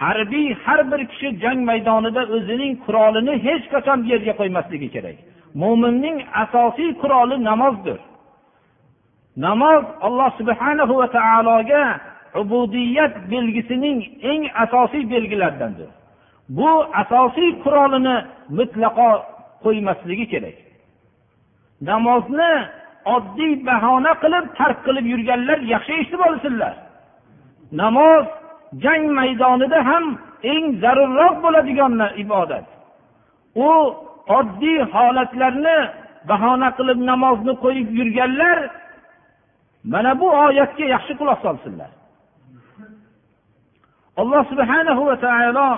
harbiy 0.03 0.49
har 0.64 0.81
bir 0.90 1.01
kishi 1.12 1.29
jang 1.42 1.61
maydonida 1.71 2.23
o'zining 2.37 2.73
qurolini 2.85 3.35
hech 3.47 3.64
qachon 3.75 3.99
yerga 4.11 4.33
qo'ymasligi 4.40 4.88
kerak. 4.97 5.16
Mo'minning 5.62 6.18
asosiy 6.42 6.90
quroli 7.03 7.37
namozdir. 7.51 7.99
Namoz 9.47 9.85
alloh 10.07 10.31
subhanahu 10.40 10.94
va 11.01 11.07
taologa 11.18 11.83
ubudiyat 12.40 13.14
belgisining 13.33 13.99
eng 14.31 14.42
asosiy 14.64 15.05
belgilaridandir. 15.14 15.90
Bu 16.57 16.71
asosiy 17.03 17.51
qurolini 17.64 18.16
mutlaqo 18.59 19.11
qo'ymasligi 19.64 20.27
kerak. 20.33 20.57
Namozni 21.81 22.53
oddiy 23.14 23.53
bahona 23.69 24.12
qilib 24.23 24.45
tark 24.59 24.79
qilib 24.87 25.07
yurganlar 25.12 25.59
yaxshi 25.75 25.93
eshitib 26.01 26.23
olsinlar. 26.29 26.75
Namoz 27.83 28.25
jang 28.85 29.05
maydonida 29.19 29.79
ham 29.88 30.05
eng 30.53 30.64
zarurroq 30.83 31.37
bo'ladigan 31.45 31.93
ibodat. 32.25 32.67
U 33.69 33.71
oddiy 34.38 34.79
holatlarni 34.95 35.79
bahona 36.31 36.69
qilib 36.79 36.99
namozni 37.11 37.55
qo'yib 37.64 37.88
yurganlar 37.99 38.59
mana 39.93 40.12
bu 40.21 40.27
oyatga 40.45 40.85
yaxshi 40.95 41.12
quloq 41.21 41.38
solsinlar. 41.47 41.91
Alloh 44.21 44.43
subhanahu 44.51 45.03
va 45.09 45.17
taolo 45.27 45.69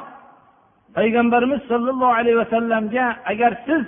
payg'ambarimiz 0.97 1.61
sollallohu 1.71 2.15
alayhi 2.21 2.39
vasallamga 2.43 3.07
agar 3.33 3.53
siz 3.67 3.85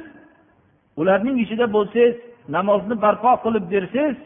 ularning 1.01 1.37
ichida 1.45 1.67
bo'lsangiz 1.77 2.17
namozni 2.57 2.95
barpo 3.05 3.33
qilib 3.45 3.65
bersangiz 3.75 4.19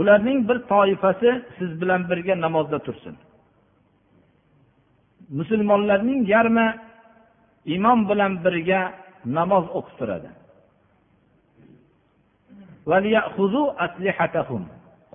ularning 0.00 0.38
bir 0.48 0.58
toifasi 0.72 1.30
siz 1.58 1.70
bilan 1.80 2.00
birga 2.10 2.34
namozda 2.40 2.78
tursin. 2.86 3.16
Musulmonlarning 5.38 6.20
yarmi 6.34 6.68
imom 7.76 8.00
bilan 8.10 8.32
birga 8.44 8.80
namoz 9.24 9.64
o'qib 9.78 9.94
turadi. 9.98 10.30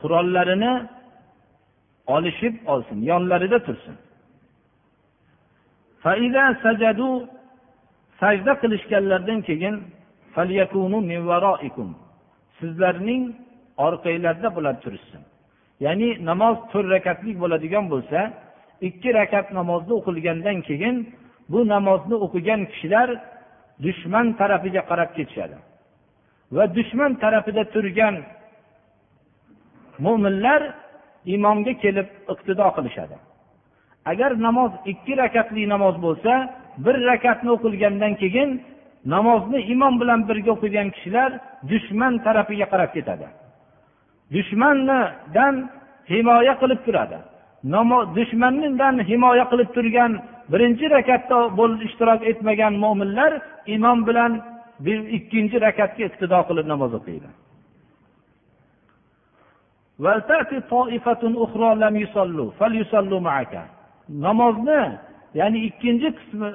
Qurollarini 0.02 0.74
olishib 2.16 2.56
olsin 2.72 3.00
yonlarida 3.12 3.60
tursin. 3.68 3.96
Sajda 8.20 8.54
qilishganlaridan 8.62 9.40
keyin 9.42 9.76
sizlarning 12.60 13.24
orqanglarda 13.86 14.56
bular 14.56 14.76
turishsin. 14.84 15.22
Ya'ni 15.86 16.10
namoz 16.30 16.58
to'rt 16.72 16.88
rakatlik 16.96 17.36
bo'ladigan 17.44 17.86
bo'lsa 17.94 18.20
ikki 18.88 19.10
rakat 19.20 19.48
namozni 19.60 19.94
o'qilgandan 20.00 20.58
keyin 20.68 20.96
bu 21.52 21.60
namozni 21.74 22.16
o'qigan 22.26 22.62
kishilar 22.72 23.10
dushman 23.86 24.28
tarafiga 24.40 24.82
qarab 24.90 25.10
ketishadi. 25.18 25.58
Va 26.56 26.64
dushman 26.78 27.12
tarafida 27.24 27.64
turgan 27.74 28.16
mo'minlar 30.06 30.62
imomga 31.36 31.74
kelib 31.84 32.08
iqtido 32.34 32.68
qilishadi. 32.78 33.16
Agar 34.12 34.32
namoz 34.48 34.72
ikki 34.92 35.14
rakatli 35.24 35.62
namoz 35.74 35.96
bo'lsa 36.06 36.34
bir 36.86 36.96
rakatni 37.12 37.50
o'qilgandan 37.56 38.14
keyin 38.22 38.50
namozni 39.06 39.60
imom 39.74 40.00
bilan 40.02 40.20
birga 40.30 40.52
o'qigan 40.56 40.88
kishilar 40.96 41.32
dushman 41.72 42.14
tarafiga 42.26 42.66
qarab 42.74 42.92
ketadi. 42.96 43.28
Dushmandan 44.36 45.56
himoya 46.12 46.54
qilib 46.62 46.80
turadi. 46.86 47.20
Dushmandan 48.18 48.96
himoya 49.10 49.46
qilib 49.52 49.70
turgan 49.76 50.12
birinchi 50.52 50.86
rakatda 50.96 51.38
ishtirok 51.88 52.22
etmagan 52.32 52.74
mo'minlar 52.84 53.32
imom 53.76 54.00
bilan 54.08 54.32
bir 54.86 55.00
ikkinchi 55.18 55.58
rakatga 55.68 56.04
iqtido 56.10 56.40
qilib 56.50 56.66
namoz 56.74 56.92
o'qiydi. 57.00 57.30
Namozni 64.28 64.82
ya'ni 65.40 65.60
ikkinchi 65.70 66.10
qismi 66.18 66.48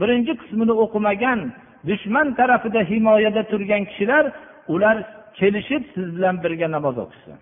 birinchi 0.00 0.32
qismini 0.40 0.74
o'qimagan 0.84 1.38
dushman 1.88 2.34
tarafida 2.38 2.80
himoyada 2.90 3.42
turgan 3.50 3.82
kishilar 3.90 4.24
ular 4.74 4.96
kelishib 5.38 5.82
siz 5.94 6.06
bilan 6.16 6.36
birga 6.44 6.68
namoz 6.76 6.96
o'qishsin. 7.04 7.38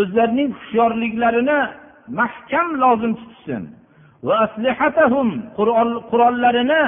O'zlarining 0.00 0.50
hushyorliklarini 0.58 1.58
mahkam 2.20 2.68
lozim 2.82 3.12
tutishsin. 3.20 3.62
Qurollarini 6.10 6.82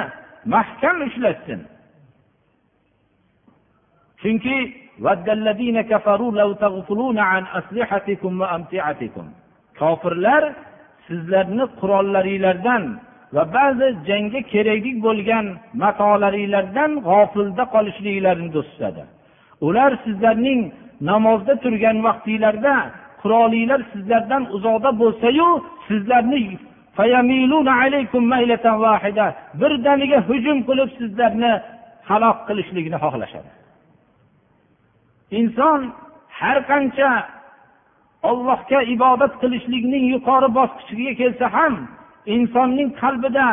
mahkam 0.53 0.97
ushlashsin. 1.07 1.59
Chunki 4.21 4.55
kofirlar 9.79 10.43
sizlarni 11.07 11.65
qurollaringlardan 11.79 12.83
va 13.35 13.43
ba'zi 13.57 13.87
jangga 14.09 14.41
kerakli 14.53 14.91
bo'lgan 15.05 15.45
matolaringlardan 15.83 16.91
g'ofilda 17.07 17.63
qolishliklarini 17.75 18.49
do'stadi. 18.57 19.03
Ular 19.67 19.91
sizlarning 20.05 20.61
namozda 21.09 21.53
turgan 21.63 21.97
vaqtinglarda 22.07 22.75
qurolinglar 23.21 23.81
sizlardan 23.93 24.43
uzoqda 24.55 24.89
bo'lsayu 25.01 25.49
sizlarni 25.87 26.41
birdaniga 29.61 30.19
hujum 30.29 30.57
qilib 30.67 30.89
sizlarni 30.99 31.53
halok 32.09 32.37
qilishlikni 32.47 32.97
xohlashadi. 33.03 33.51
Inson 35.39 35.79
har 36.39 36.57
qancha 36.71 37.09
ollohga 38.29 38.79
ibodat 38.95 39.33
qilishlikning 39.41 40.03
yuqori 40.13 40.49
bosqichiga 40.59 41.13
kelsa 41.21 41.45
ham 41.57 41.73
insonning 42.35 42.89
qalbida 43.01 43.47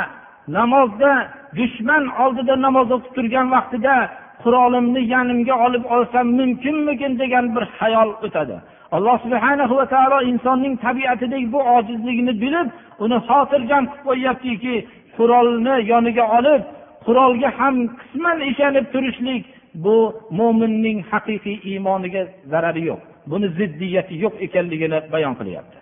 namozda 0.58 1.12
dushman 1.58 2.04
oldida 2.22 2.54
namoz 2.66 2.88
o'qib 2.96 3.12
turgan 3.16 3.46
vaqtida 3.54 3.94
qurolimni 4.42 5.02
yanimga 5.14 5.54
olib 5.66 5.84
olsam 5.94 6.26
mumkinmikin 6.38 7.12
degan 7.22 7.44
bir 7.54 7.64
xayol 7.78 8.10
o'tadi. 8.26 8.56
Alloh 8.96 9.16
subhana 9.24 9.64
va 9.78 9.86
taolo 9.94 10.18
insonning 10.30 10.74
tabiatidagi 10.86 11.46
bu 11.54 11.60
ojizligini 11.76 12.34
bilib 12.42 12.68
uni 13.04 13.18
xotirjam 13.28 13.84
qilib 13.90 14.04
qo'yyaptiki 14.08 14.74
qurolni 15.16 15.74
yoniga 15.92 16.24
olib 16.38 16.62
qurolga 17.06 17.50
ham 17.58 17.74
qisman 18.00 18.38
ishonib 18.50 18.86
turishlik 18.94 19.42
bu 19.84 19.96
mo'minning 20.38 20.98
haqiqiy 21.10 21.56
iymoniga 21.70 22.22
zarari 22.52 22.82
yo'q. 22.90 23.00
Buni 23.30 23.48
ziddiyati 23.58 24.14
yo'q 24.24 24.34
ekanligini 24.46 24.98
bayon 25.12 25.34
qilyapti. 25.40 25.81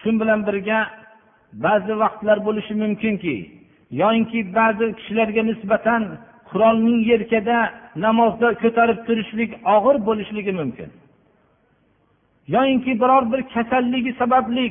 shu 0.00 0.08
bilan 0.20 0.40
birga 0.46 0.78
ba'zi 1.64 1.92
vaqtlar 2.02 2.38
bo'lishi 2.46 2.74
mumkinki 2.82 3.36
yoyinki 4.00 4.38
ba'zi 4.58 4.86
kishilarga 4.98 5.42
nisbatan 5.50 6.02
qurolning 6.50 7.00
yelkada 7.10 7.58
namozda 8.04 8.48
ko'tarib 8.62 8.98
turishlik 9.06 9.50
og'ir 9.74 9.96
bo'lishligi 10.08 10.52
mumkin. 10.60 10.90
Yoyinki 12.54 12.92
biror 13.02 13.24
bir 13.32 13.40
kasalligi 13.54 14.12
sababli 14.20 14.66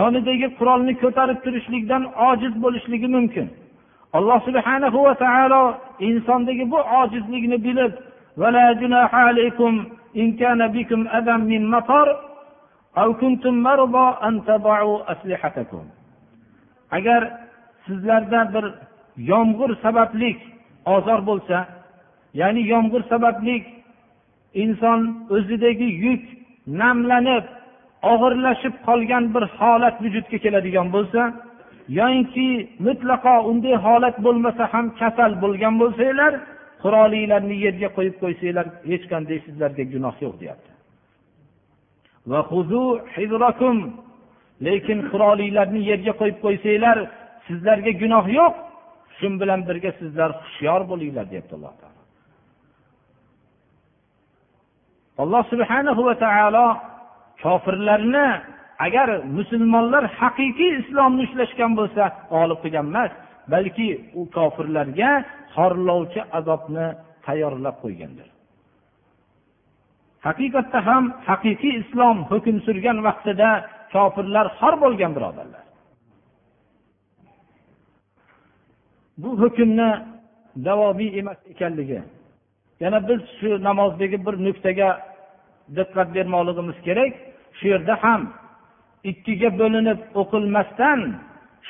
yonidagi 0.00 0.48
qurolni 0.58 0.94
ko'tarib 1.02 1.38
turishlikdan 1.44 2.02
ojiz 2.28 2.54
bo'lishligi 2.64 3.08
mumkin. 3.16 3.46
Alloh 4.16 4.40
subhana 4.46 4.88
va 5.06 5.14
taolo 5.24 5.62
insondagi 6.08 6.64
bu 6.72 6.78
ojizlikni 7.00 7.58
bilib 7.66 7.92
إن 10.21 10.27
كان 10.41 10.67
بكم 10.67 11.07
أذى 11.07 11.35
من 11.37 11.69
مطر 11.69 12.07
أو 12.97 13.13
كنتم 13.13 13.53
مرضى 13.63 14.07
أن 14.27 14.45
تضعوا 14.45 15.11
أسلحتكم 15.11 15.83
agar 16.91 17.21
sizlarda 17.85 18.53
bir 18.53 18.65
yomg'ir 19.17 19.71
sababli 19.83 20.37
ozor 20.85 21.19
bo'lsa 21.29 21.57
ya'ni 22.33 22.61
yomg'ir 22.73 23.03
sababli 23.09 23.55
inson 24.63 24.99
o'zidagi 25.35 25.89
yuk 26.05 26.23
namlanib 26.81 27.45
og'irlashib 28.11 28.75
qolgan 28.87 29.23
bir 29.33 29.43
holat 29.59 29.95
vujudga 30.03 30.37
keladigan 30.43 30.87
bo'lsa 30.95 31.21
yoyinki 31.99 32.47
mutlaqo 32.85 33.35
unday 33.51 33.75
holat 33.85 34.15
bo'lmasa 34.25 34.63
ham 34.73 34.85
kasal 34.99 35.31
bo'lgan 35.43 35.73
bo'lsanglar 35.81 36.33
qurolinglarni 36.84 37.56
yerga 37.64 37.88
qo'yib 37.96 38.16
qo'ysanglar 38.22 38.66
hech 38.90 39.04
qanday 39.12 39.38
sizlarga 39.46 39.84
gunoh 39.94 40.14
yo'q 40.24 40.34
deyapti. 40.42 40.70
Lekin 44.66 44.98
qurolinglarni 45.10 45.80
yerga 45.90 46.12
qo'yib 46.20 46.38
qo'ysanglar 46.44 46.98
sizlarga 47.46 47.92
gunoh 48.02 48.26
yo'q 48.38 48.54
shu 49.16 49.26
bilan 49.40 49.60
birga 49.68 49.90
sizlar 50.00 50.30
hushyor 50.40 50.80
bo'linglar 50.90 51.24
deyapti 51.32 51.52
alloh 51.58 51.74
taolo. 51.80 52.00
Alloh 55.22 55.42
subhanahu 55.52 56.02
va 56.08 56.14
taolo 56.24 56.66
kofirlarni 57.42 58.28
agar 58.86 59.08
musulmonlar 59.38 60.04
haqiqiy 60.20 60.72
islomni 60.80 61.22
ushlashgan 61.26 61.72
bo'lsa 61.78 62.02
g'olib 62.32 62.58
qilgan 62.64 62.86
emas 62.92 63.12
balki 63.52 63.88
u 64.20 64.22
kofirlarga 64.36 65.10
xorlovchi 65.54 66.20
azobni 66.38 66.86
tayyorlab 67.26 67.76
qo'ygandir. 67.84 68.28
Haqiqatda 70.26 70.78
ham 70.88 71.04
haqiqiy 71.28 71.74
islom 71.82 72.18
hukm 72.30 72.56
surgan 72.66 72.98
vaqtida 73.06 73.50
kofirlar 73.94 74.46
xor 74.58 74.74
bo'lgan 74.84 75.12
birodarlar. 75.16 75.64
Bu 79.22 79.30
hukmni 79.42 79.90
davomiy 80.66 81.10
emas 81.20 81.40
ekanligi. 81.52 82.00
Yana 82.82 82.98
biz 83.08 83.20
shu 83.38 83.50
namozdagi 83.68 84.18
bir 84.26 84.34
nuqtaga 84.46 84.88
diqqat 85.76 86.08
bermoqligimiz 86.16 86.78
kerak. 86.86 87.12
Shu 87.58 87.64
yerda 87.72 87.94
ham 88.04 88.22
ikkiga 89.10 89.50
bo'linib 89.60 90.00
o'qilmasdan 90.20 91.00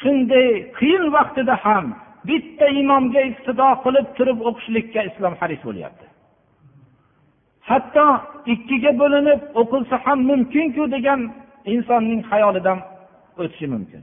shunday 0.01 0.49
qiyin 0.79 1.05
vaqtida 1.17 1.55
ham 1.65 1.87
bitta 2.29 2.67
imomga 2.83 3.21
iqtido 3.31 3.69
qilib 3.85 4.07
turib 4.17 4.39
o'qishlikka 4.49 5.01
islom 5.11 5.35
haris 5.41 5.61
bo'lyapti. 5.69 6.07
Hatto 7.71 8.07
ikkiga 8.55 8.93
bo'linib 9.03 9.41
o'qilsa 9.61 9.97
ham 10.05 10.19
mumkinku 10.31 10.85
degan 10.95 11.21
insonning 11.75 12.21
xayolidan 12.31 12.79
o'tishi 13.41 13.67
mumkin. 13.75 14.03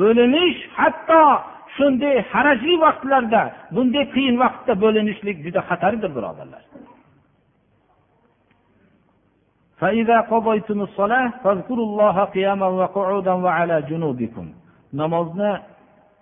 Bo'linish 0.00 0.58
hatto 0.78 1.22
shunday 1.76 2.16
harajli 2.32 2.74
vaqtlarda 2.86 3.42
bunday 3.74 4.04
qiyin 4.14 4.36
vaqtda 4.44 4.72
bo'linishlik 4.84 5.36
juda 5.44 5.60
xatardir 5.70 6.10
birodarlar. 6.16 6.62
Namozni 15.00 15.52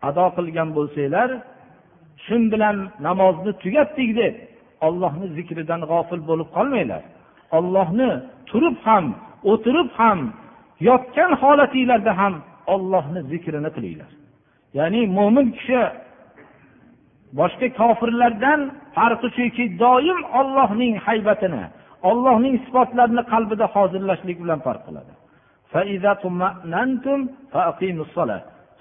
ado 0.08 0.26
qilgan 0.36 0.68
bo'lsanglar 0.76 1.30
shu 2.24 2.36
bilan 2.52 2.76
namozni 3.06 3.52
tugatdik 3.62 4.10
deb 4.20 4.34
ollohni 4.86 5.26
zikridan 5.36 5.80
g'ofil 5.90 6.20
bo'lib 6.30 6.48
qolmanglar. 6.56 7.02
Ollohni 7.58 8.10
turib 8.50 8.76
ham 8.86 9.04
o'tirib 9.50 9.90
ham 10.00 10.18
yotgan 10.88 11.32
holatinglarda 11.42 12.12
ham 12.20 12.34
ollohni 12.74 13.20
zikrini 13.32 13.70
qilinglar. 13.76 14.10
Ya'ni 14.78 15.02
mo'min 15.18 15.46
kishi 15.56 15.80
boshqa 17.38 17.66
kofirlardan 17.80 18.60
farqi 18.96 19.28
shuki 19.36 19.64
doim 19.84 20.20
ollohning 20.40 20.94
haybatini 21.06 21.64
ollohning 22.10 22.54
sifatlarini 22.64 23.22
qalbida 23.32 23.66
hozirlashlik 23.74 24.36
bilan 24.42 24.60
farq 24.66 24.82
qiladi. 24.88 25.12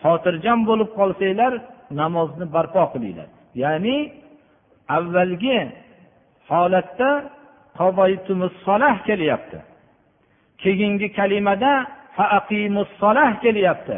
Xotirjam 0.03 0.59
bo'lib 0.69 0.89
qolsanglar 0.99 1.53
namozni 2.01 2.45
barpo 2.55 2.83
qilinglar. 2.93 3.29
Ya'ni 3.63 3.97
avvalgi 4.97 5.59
holatda 6.49 7.09
kelyapti. 9.07 9.59
Keyingi 10.63 11.07
kalimada 11.17 11.73
kelyapti. 13.43 13.97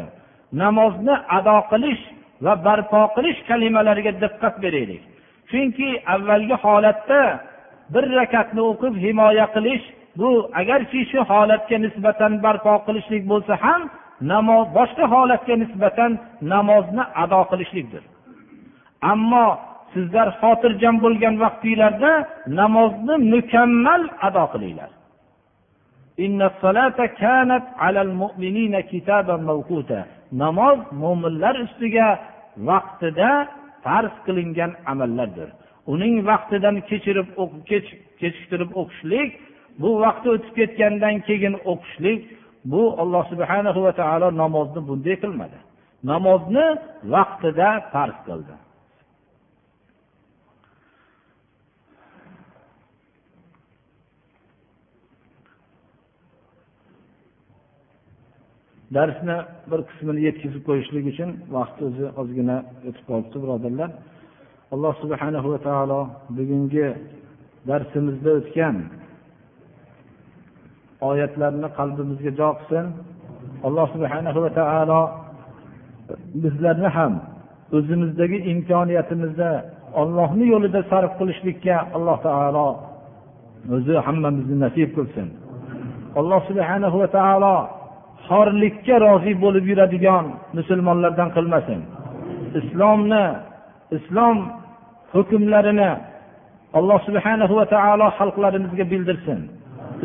Namozni 0.62 1.14
ado 1.36 1.56
qilish 1.70 2.02
va 2.44 2.52
barpo 2.66 3.00
qilish 3.16 3.40
kalimalariga 3.50 4.12
diqqat 4.22 4.54
beraylik. 4.64 5.02
Chunki 5.50 5.88
avvalgi 6.14 6.56
holatda 6.64 7.20
bir 7.94 8.04
rakatni 8.18 8.62
o'qib 8.70 8.94
himoya 9.04 9.46
qilish 9.54 9.84
bu 10.20 10.30
agarki 10.60 11.00
shu 11.10 11.18
holatga 11.30 11.76
nisbatan 11.84 12.32
barpo 12.44 12.74
qilishlik 12.86 13.22
bo'lsa 13.32 13.54
ham 13.64 13.82
namoz 14.20 14.66
boshqa 14.78 15.04
holatga 15.14 15.54
nisbatan 15.62 16.12
namozni 16.52 17.04
ado 17.22 17.40
qilishlikdir. 17.50 18.02
Ammo 19.12 19.46
sizlar 19.92 20.28
xotirjam 20.40 20.96
bo'lgan 21.04 21.34
vaqtinglarda 21.44 22.12
namozni 22.60 23.14
mukammal 23.34 24.02
ado 24.28 24.44
qilinglar. 24.52 24.90
Namoz 30.42 30.78
mo'minlar 31.02 31.54
ustiga 31.66 32.08
vaqtida 32.68 33.30
farz 33.84 34.14
qilingan 34.26 34.72
amallardir. 34.92 35.48
Uning 35.92 36.14
vaqtidan 36.30 36.76
kechirib 36.90 37.28
kechiktirib 38.20 38.70
o'qishlik 38.80 39.30
bu 39.80 39.90
vaqti 40.04 40.28
o'tib 40.34 40.52
ketgandan 40.58 41.16
keyin 41.28 41.54
o'qishlik 41.72 42.20
bu 42.64 42.82
alloh 43.02 43.24
subhana 43.32 43.70
va 43.86 43.92
taolo 44.00 44.28
namozni 44.42 44.80
bunday 44.88 45.16
qilmadi. 45.22 45.58
Namozni 46.12 46.66
vaqtida 47.14 47.68
farz 47.92 48.18
qildi. 48.28 48.54
Darsni 58.96 59.36
bir 59.70 59.80
qismini 59.88 60.20
yetkazib 60.28 60.62
qo'yishlik 60.68 61.04
uchun 61.12 61.30
vaqt 61.56 61.78
o'zi 61.86 62.06
ozgina 62.20 62.56
o'tib 62.88 63.04
qolibdi 63.10 63.36
birodarlar. 63.44 63.90
Alloh 64.74 64.94
subhanahu 65.02 65.48
va 65.52 65.60
taolo 65.68 66.00
bugungi 66.38 66.88
darsimizda 67.68 68.30
o'tgan 68.40 68.76
oyatlarni 71.08 71.68
qalbimizga 71.78 72.30
jo 72.40 72.48
qilsin. 72.58 72.86
Alloh 73.66 73.86
subhana 73.94 74.30
va 74.44 74.50
taolo 74.60 75.00
bizlarni 76.42 76.88
ham 76.96 77.12
o'zimizdagi 77.76 78.38
imkoniyatimizni 78.52 79.52
ollohni 80.00 80.44
yo'lida 80.52 80.80
sarf 80.90 81.12
qilishlikka 81.20 81.76
alloh 81.96 82.16
taolo 82.26 82.68
o'zi 83.74 83.94
hammamizni 84.06 84.56
nasib 84.64 84.90
qilsin. 84.96 85.28
Alloh 86.20 86.40
subhanahu 86.50 86.96
va 87.02 87.08
taolo 87.18 87.56
xorlikka 88.28 88.96
rozi 89.06 89.32
bo'lib 89.44 89.64
yuradigan 89.70 90.24
musulmonlardan 90.58 91.28
qilmasin. 91.36 91.80
Islomni 92.60 93.24
islom 93.96 94.36
hukmlarini 95.14 95.90
alloh 96.78 96.98
subhanahu 97.08 97.54
va 97.60 97.66
taolo 97.74 98.06
xalqlarimizga 98.18 98.84
bildirsin. 98.92 99.40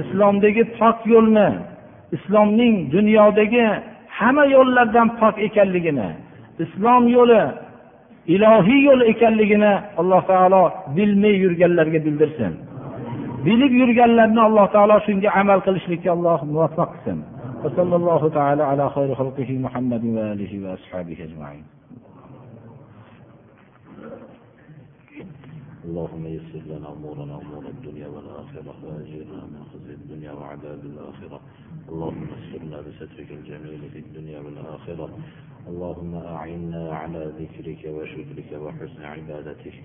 islomdagi 0.02 0.62
pok 0.78 0.98
yo'lni 1.14 1.48
islomning 2.16 2.74
dunyodagi 2.94 3.64
hamma 4.18 4.44
yo'llardan 4.56 5.08
pok 5.20 5.34
ekanligini 5.46 6.08
islom 6.64 7.02
yo'li 7.16 7.42
ilohiy 8.34 8.80
yo'l 8.88 9.02
ekanligini 9.12 9.72
alloh 10.00 10.22
taolo 10.30 10.62
bilmay 10.96 11.34
yurganlarga 11.44 11.98
bildirsin 12.06 12.52
bilib 13.46 13.72
yurganlarni 13.80 14.40
alloh 14.48 14.66
taolo 14.74 14.96
shunga 15.06 15.30
amal 15.40 15.58
qilishlikka 15.66 16.08
alloh 16.16 16.38
muvaffaq 16.52 16.90
qilsin 16.94 17.20
وصلى 17.64 17.96
الله 17.96 18.22
تعالى 18.28 18.62
على 18.62 18.90
خير 18.90 19.14
خلقه 19.14 19.50
محمد 19.66 20.04
وآله 20.04 20.52
وأصحابه 20.64 21.16
أجمعين 21.28 21.64
اللهم 25.85 26.25
يسر 26.27 26.63
لنا 26.71 26.87
أمورنا 26.93 27.35
أمور 27.41 27.65
الدنيا 27.75 28.07
والآخرة 28.07 28.45
الآخرة 28.45 28.87
وأجرنا 28.87 29.45
من 29.45 29.63
خزي 29.73 29.93
الدنيا 29.93 30.31
وعذاب 30.31 30.81
الآخرة. 30.85 31.39
اللهم 31.89 32.27
استرنا 32.39 32.77
بسترك 32.81 33.31
الجميل 33.31 33.81
في 33.93 33.99
الدنيا 33.99 34.39
والآخرة. 34.39 35.09
اللهم 35.67 36.15
أعنا 36.15 36.83
على 37.01 37.21
ذكرك 37.39 37.81
وشكرك 37.95 38.49
وحسن 38.63 39.01
عبادتك. 39.01 39.75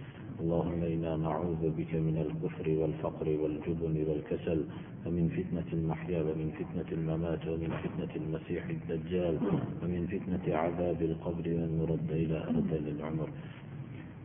اللهم 0.40 0.82
إنا 0.82 1.16
نعوذ 1.16 1.62
بك 1.78 1.92
من 1.94 2.16
الكفر 2.26 2.66
والفقر 2.80 3.28
والجبن 3.40 3.96
والكسل 4.09 4.61
ومن 5.07 5.24
فتنة 5.36 5.68
المحيا 5.72 6.20
ومن 6.22 6.48
فتنة 6.59 6.88
الممات 6.98 7.42
ومن 7.46 7.70
فتنة 7.84 8.12
المسيح 8.22 8.64
الدجال 8.76 9.34
ومن 9.82 10.03
فتنة 10.12 10.44
عذاب 10.57 11.01
القبر 11.03 11.46
ومن 11.55 11.70
مرد 11.80 12.11
إلى 12.11 12.38
أرذل 12.51 12.84
العمر. 12.96 13.28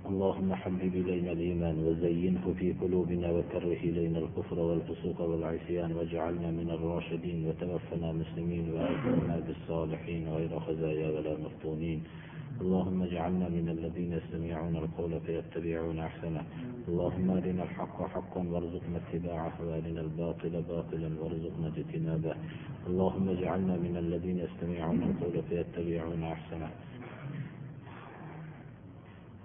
اللهم 0.09 0.53
حبب 0.53 0.93
إلينا 1.01 1.31
الإيمان 1.31 1.75
وزينه 1.87 2.53
في 2.59 2.73
قلوبنا 2.81 3.31
وكره 3.31 3.79
إلينا 3.89 4.19
الكفر 4.19 4.59
والفسوق 4.59 5.21
والعصيان 5.21 5.91
واجعلنا 5.91 6.51
من 6.51 6.69
الراشدين 6.69 7.47
وتوفنا 7.47 8.11
مسلمين 8.11 8.65
وأكرمنا 8.73 9.39
بالصالحين 9.47 10.29
غير 10.29 10.59
خزايا 10.59 11.07
ولا 11.15 11.33
مفتونين. 11.45 12.03
اللهم 12.61 13.01
اجعلنا 13.03 13.49
من 13.49 13.69
الذين 13.69 14.13
يستمعون 14.13 14.75
القول 14.75 15.13
فيتبعون 15.25 15.99
أحسنه. 15.99 16.43
اللهم 16.87 17.27
أرنا 17.37 17.63
الحق 17.63 17.97
حقا 18.13 18.41
وارزقنا 18.51 18.97
اتباعه 19.03 19.55
وأرنا 19.67 20.01
الباطل 20.01 20.53
باطلا 20.69 21.09
وارزقنا 21.21 21.67
اجتنابه. 21.67 22.35
اللهم 22.87 23.29
اجعلنا 23.29 23.75
من 23.85 23.97
الذين 24.03 24.37
يستمعون 24.45 24.99
القول 25.03 25.35
فيتبعون 25.49 26.23
أحسنه. 26.23 26.69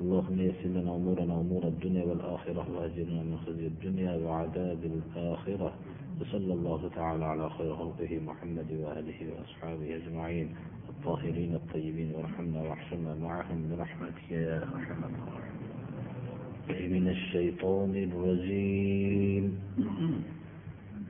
اللهم 0.00 0.40
يسر 0.40 0.68
لنا 0.68 0.96
أمورنا 0.96 1.40
امور 1.40 1.64
الدنيا 1.64 2.04
والآخرة 2.04 2.66
واجرنا 2.76 3.22
من 3.22 3.38
خزي 3.46 3.66
الدنيا 3.66 4.16
وعذاب 4.16 4.84
الآخرة 4.84 5.74
وصلى 6.20 6.54
الله 6.54 6.88
تعالى 6.88 7.24
على 7.24 7.50
خير 7.50 7.76
خلقه 7.76 8.20
محمد 8.26 8.72
وآله 8.72 9.18
وأصحابه 9.32 9.96
أجمعين 9.96 10.48
الطاهرين 10.88 11.54
الطيبين 11.54 12.14
وارحمنا 12.14 12.62
واحشرنا 12.62 13.14
معهم 13.14 13.68
برحمتك 13.70 14.30
يا 14.30 14.56
أرحم 14.62 15.04
الراحمين. 15.04 16.92
من 16.92 17.08
الشيطان 17.08 17.94
الرجيم. 18.08 19.58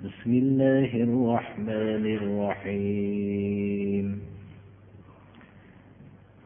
بسم 0.04 0.32
الله 0.32 1.02
الرحمن 1.02 2.04
الرحيم. 2.18 4.06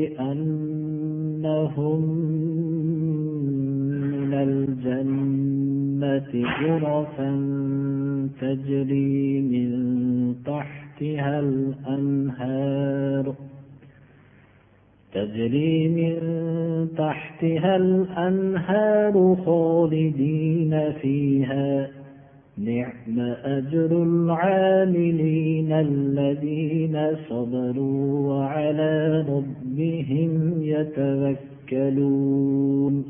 من 4.11 4.33
الجنة 4.33 6.31
غرفا 6.61 7.31
تجري 8.41 9.41
من 9.41 9.69
تحتها 10.45 11.39
الأنهار 11.39 13.35
تجري 15.13 15.87
من 15.87 16.17
تحتها 16.97 17.75
الأنهار 17.75 19.37
خالدين 19.45 20.93
فيها 21.01 21.98
نعم 22.65 23.19
أجر 23.43 24.03
العاملين 24.03 25.71
الذين 25.71 27.15
صبروا 27.29 28.29
وعلى 28.29 29.25
ربهم 29.29 30.61
يتوكلون. 31.69 33.05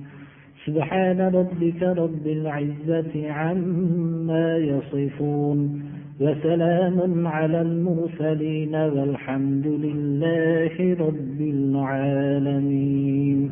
سبحان 0.66 1.22
ربك 1.22 1.84
رب 1.84 2.28
العزة 2.28 3.32
عما 3.32 4.58
يصفون. 4.58 5.82
وسلام 6.22 7.28
على 7.28 7.62
المرسلين 7.62 8.76
والحمد 8.76 9.68
لله 9.68 10.96
رب 11.00 11.42
العالمين. 11.42 13.52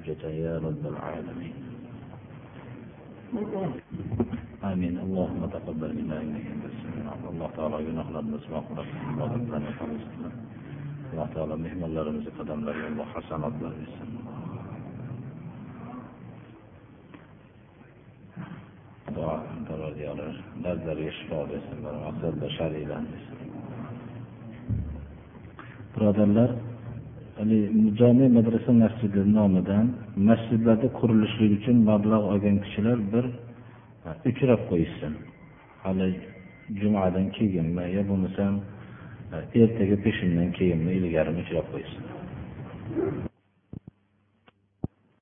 حجة 0.00 0.28
يا 0.28 0.58
رب 0.58 0.84
العالمين 0.86 1.54
آمين 4.64 4.96
اللهم 5.06 5.46
تقبل 5.56 5.90
منا 5.98 6.16
إنك 6.22 6.46
أنت 6.54 6.64
السميع 6.72 7.12
الله 7.32 7.50
تعالى 7.56 7.76
ينخلد 7.88 8.26
نسمع 8.34 8.58
قرآن 8.68 8.88
الله 11.12 11.28
تعالى 11.34 11.54
mehmonlarimizni 11.64 12.30
qadamlariga 12.38 12.86
alloh 12.90 13.06
hasanotlar 13.14 13.72
bersin 13.78 14.10
dardlariga 20.64 21.12
shifo 21.18 21.38
bersin 21.50 21.78
maqsadda 21.84 22.46
shariylar 22.58 23.02
bersin 23.12 23.38
birodarlar 25.94 26.50
jome 27.99 28.25
madrasa 28.37 28.71
masjidi 28.83 29.21
nomidan 29.37 29.85
masjidlarda 30.29 30.87
qurilishligi 30.99 31.55
uchun 31.59 31.77
mablag' 31.89 32.25
olgan 32.31 32.57
kishilar 32.63 32.97
bir 33.13 33.25
uchrab 34.29 34.61
qo'yishsin. 34.69 35.13
Hali 35.83 36.09
jumadan 36.81 37.27
keyinmi 37.37 37.85
yo 37.95 38.01
bo'lmasam 38.09 38.53
ertaga 39.61 39.97
peshindan 40.05 40.49
keyinmi 40.57 40.91
ilgarimi 40.99 41.39
uchrab 41.43 41.67
qo'yishsin. 41.73 42.03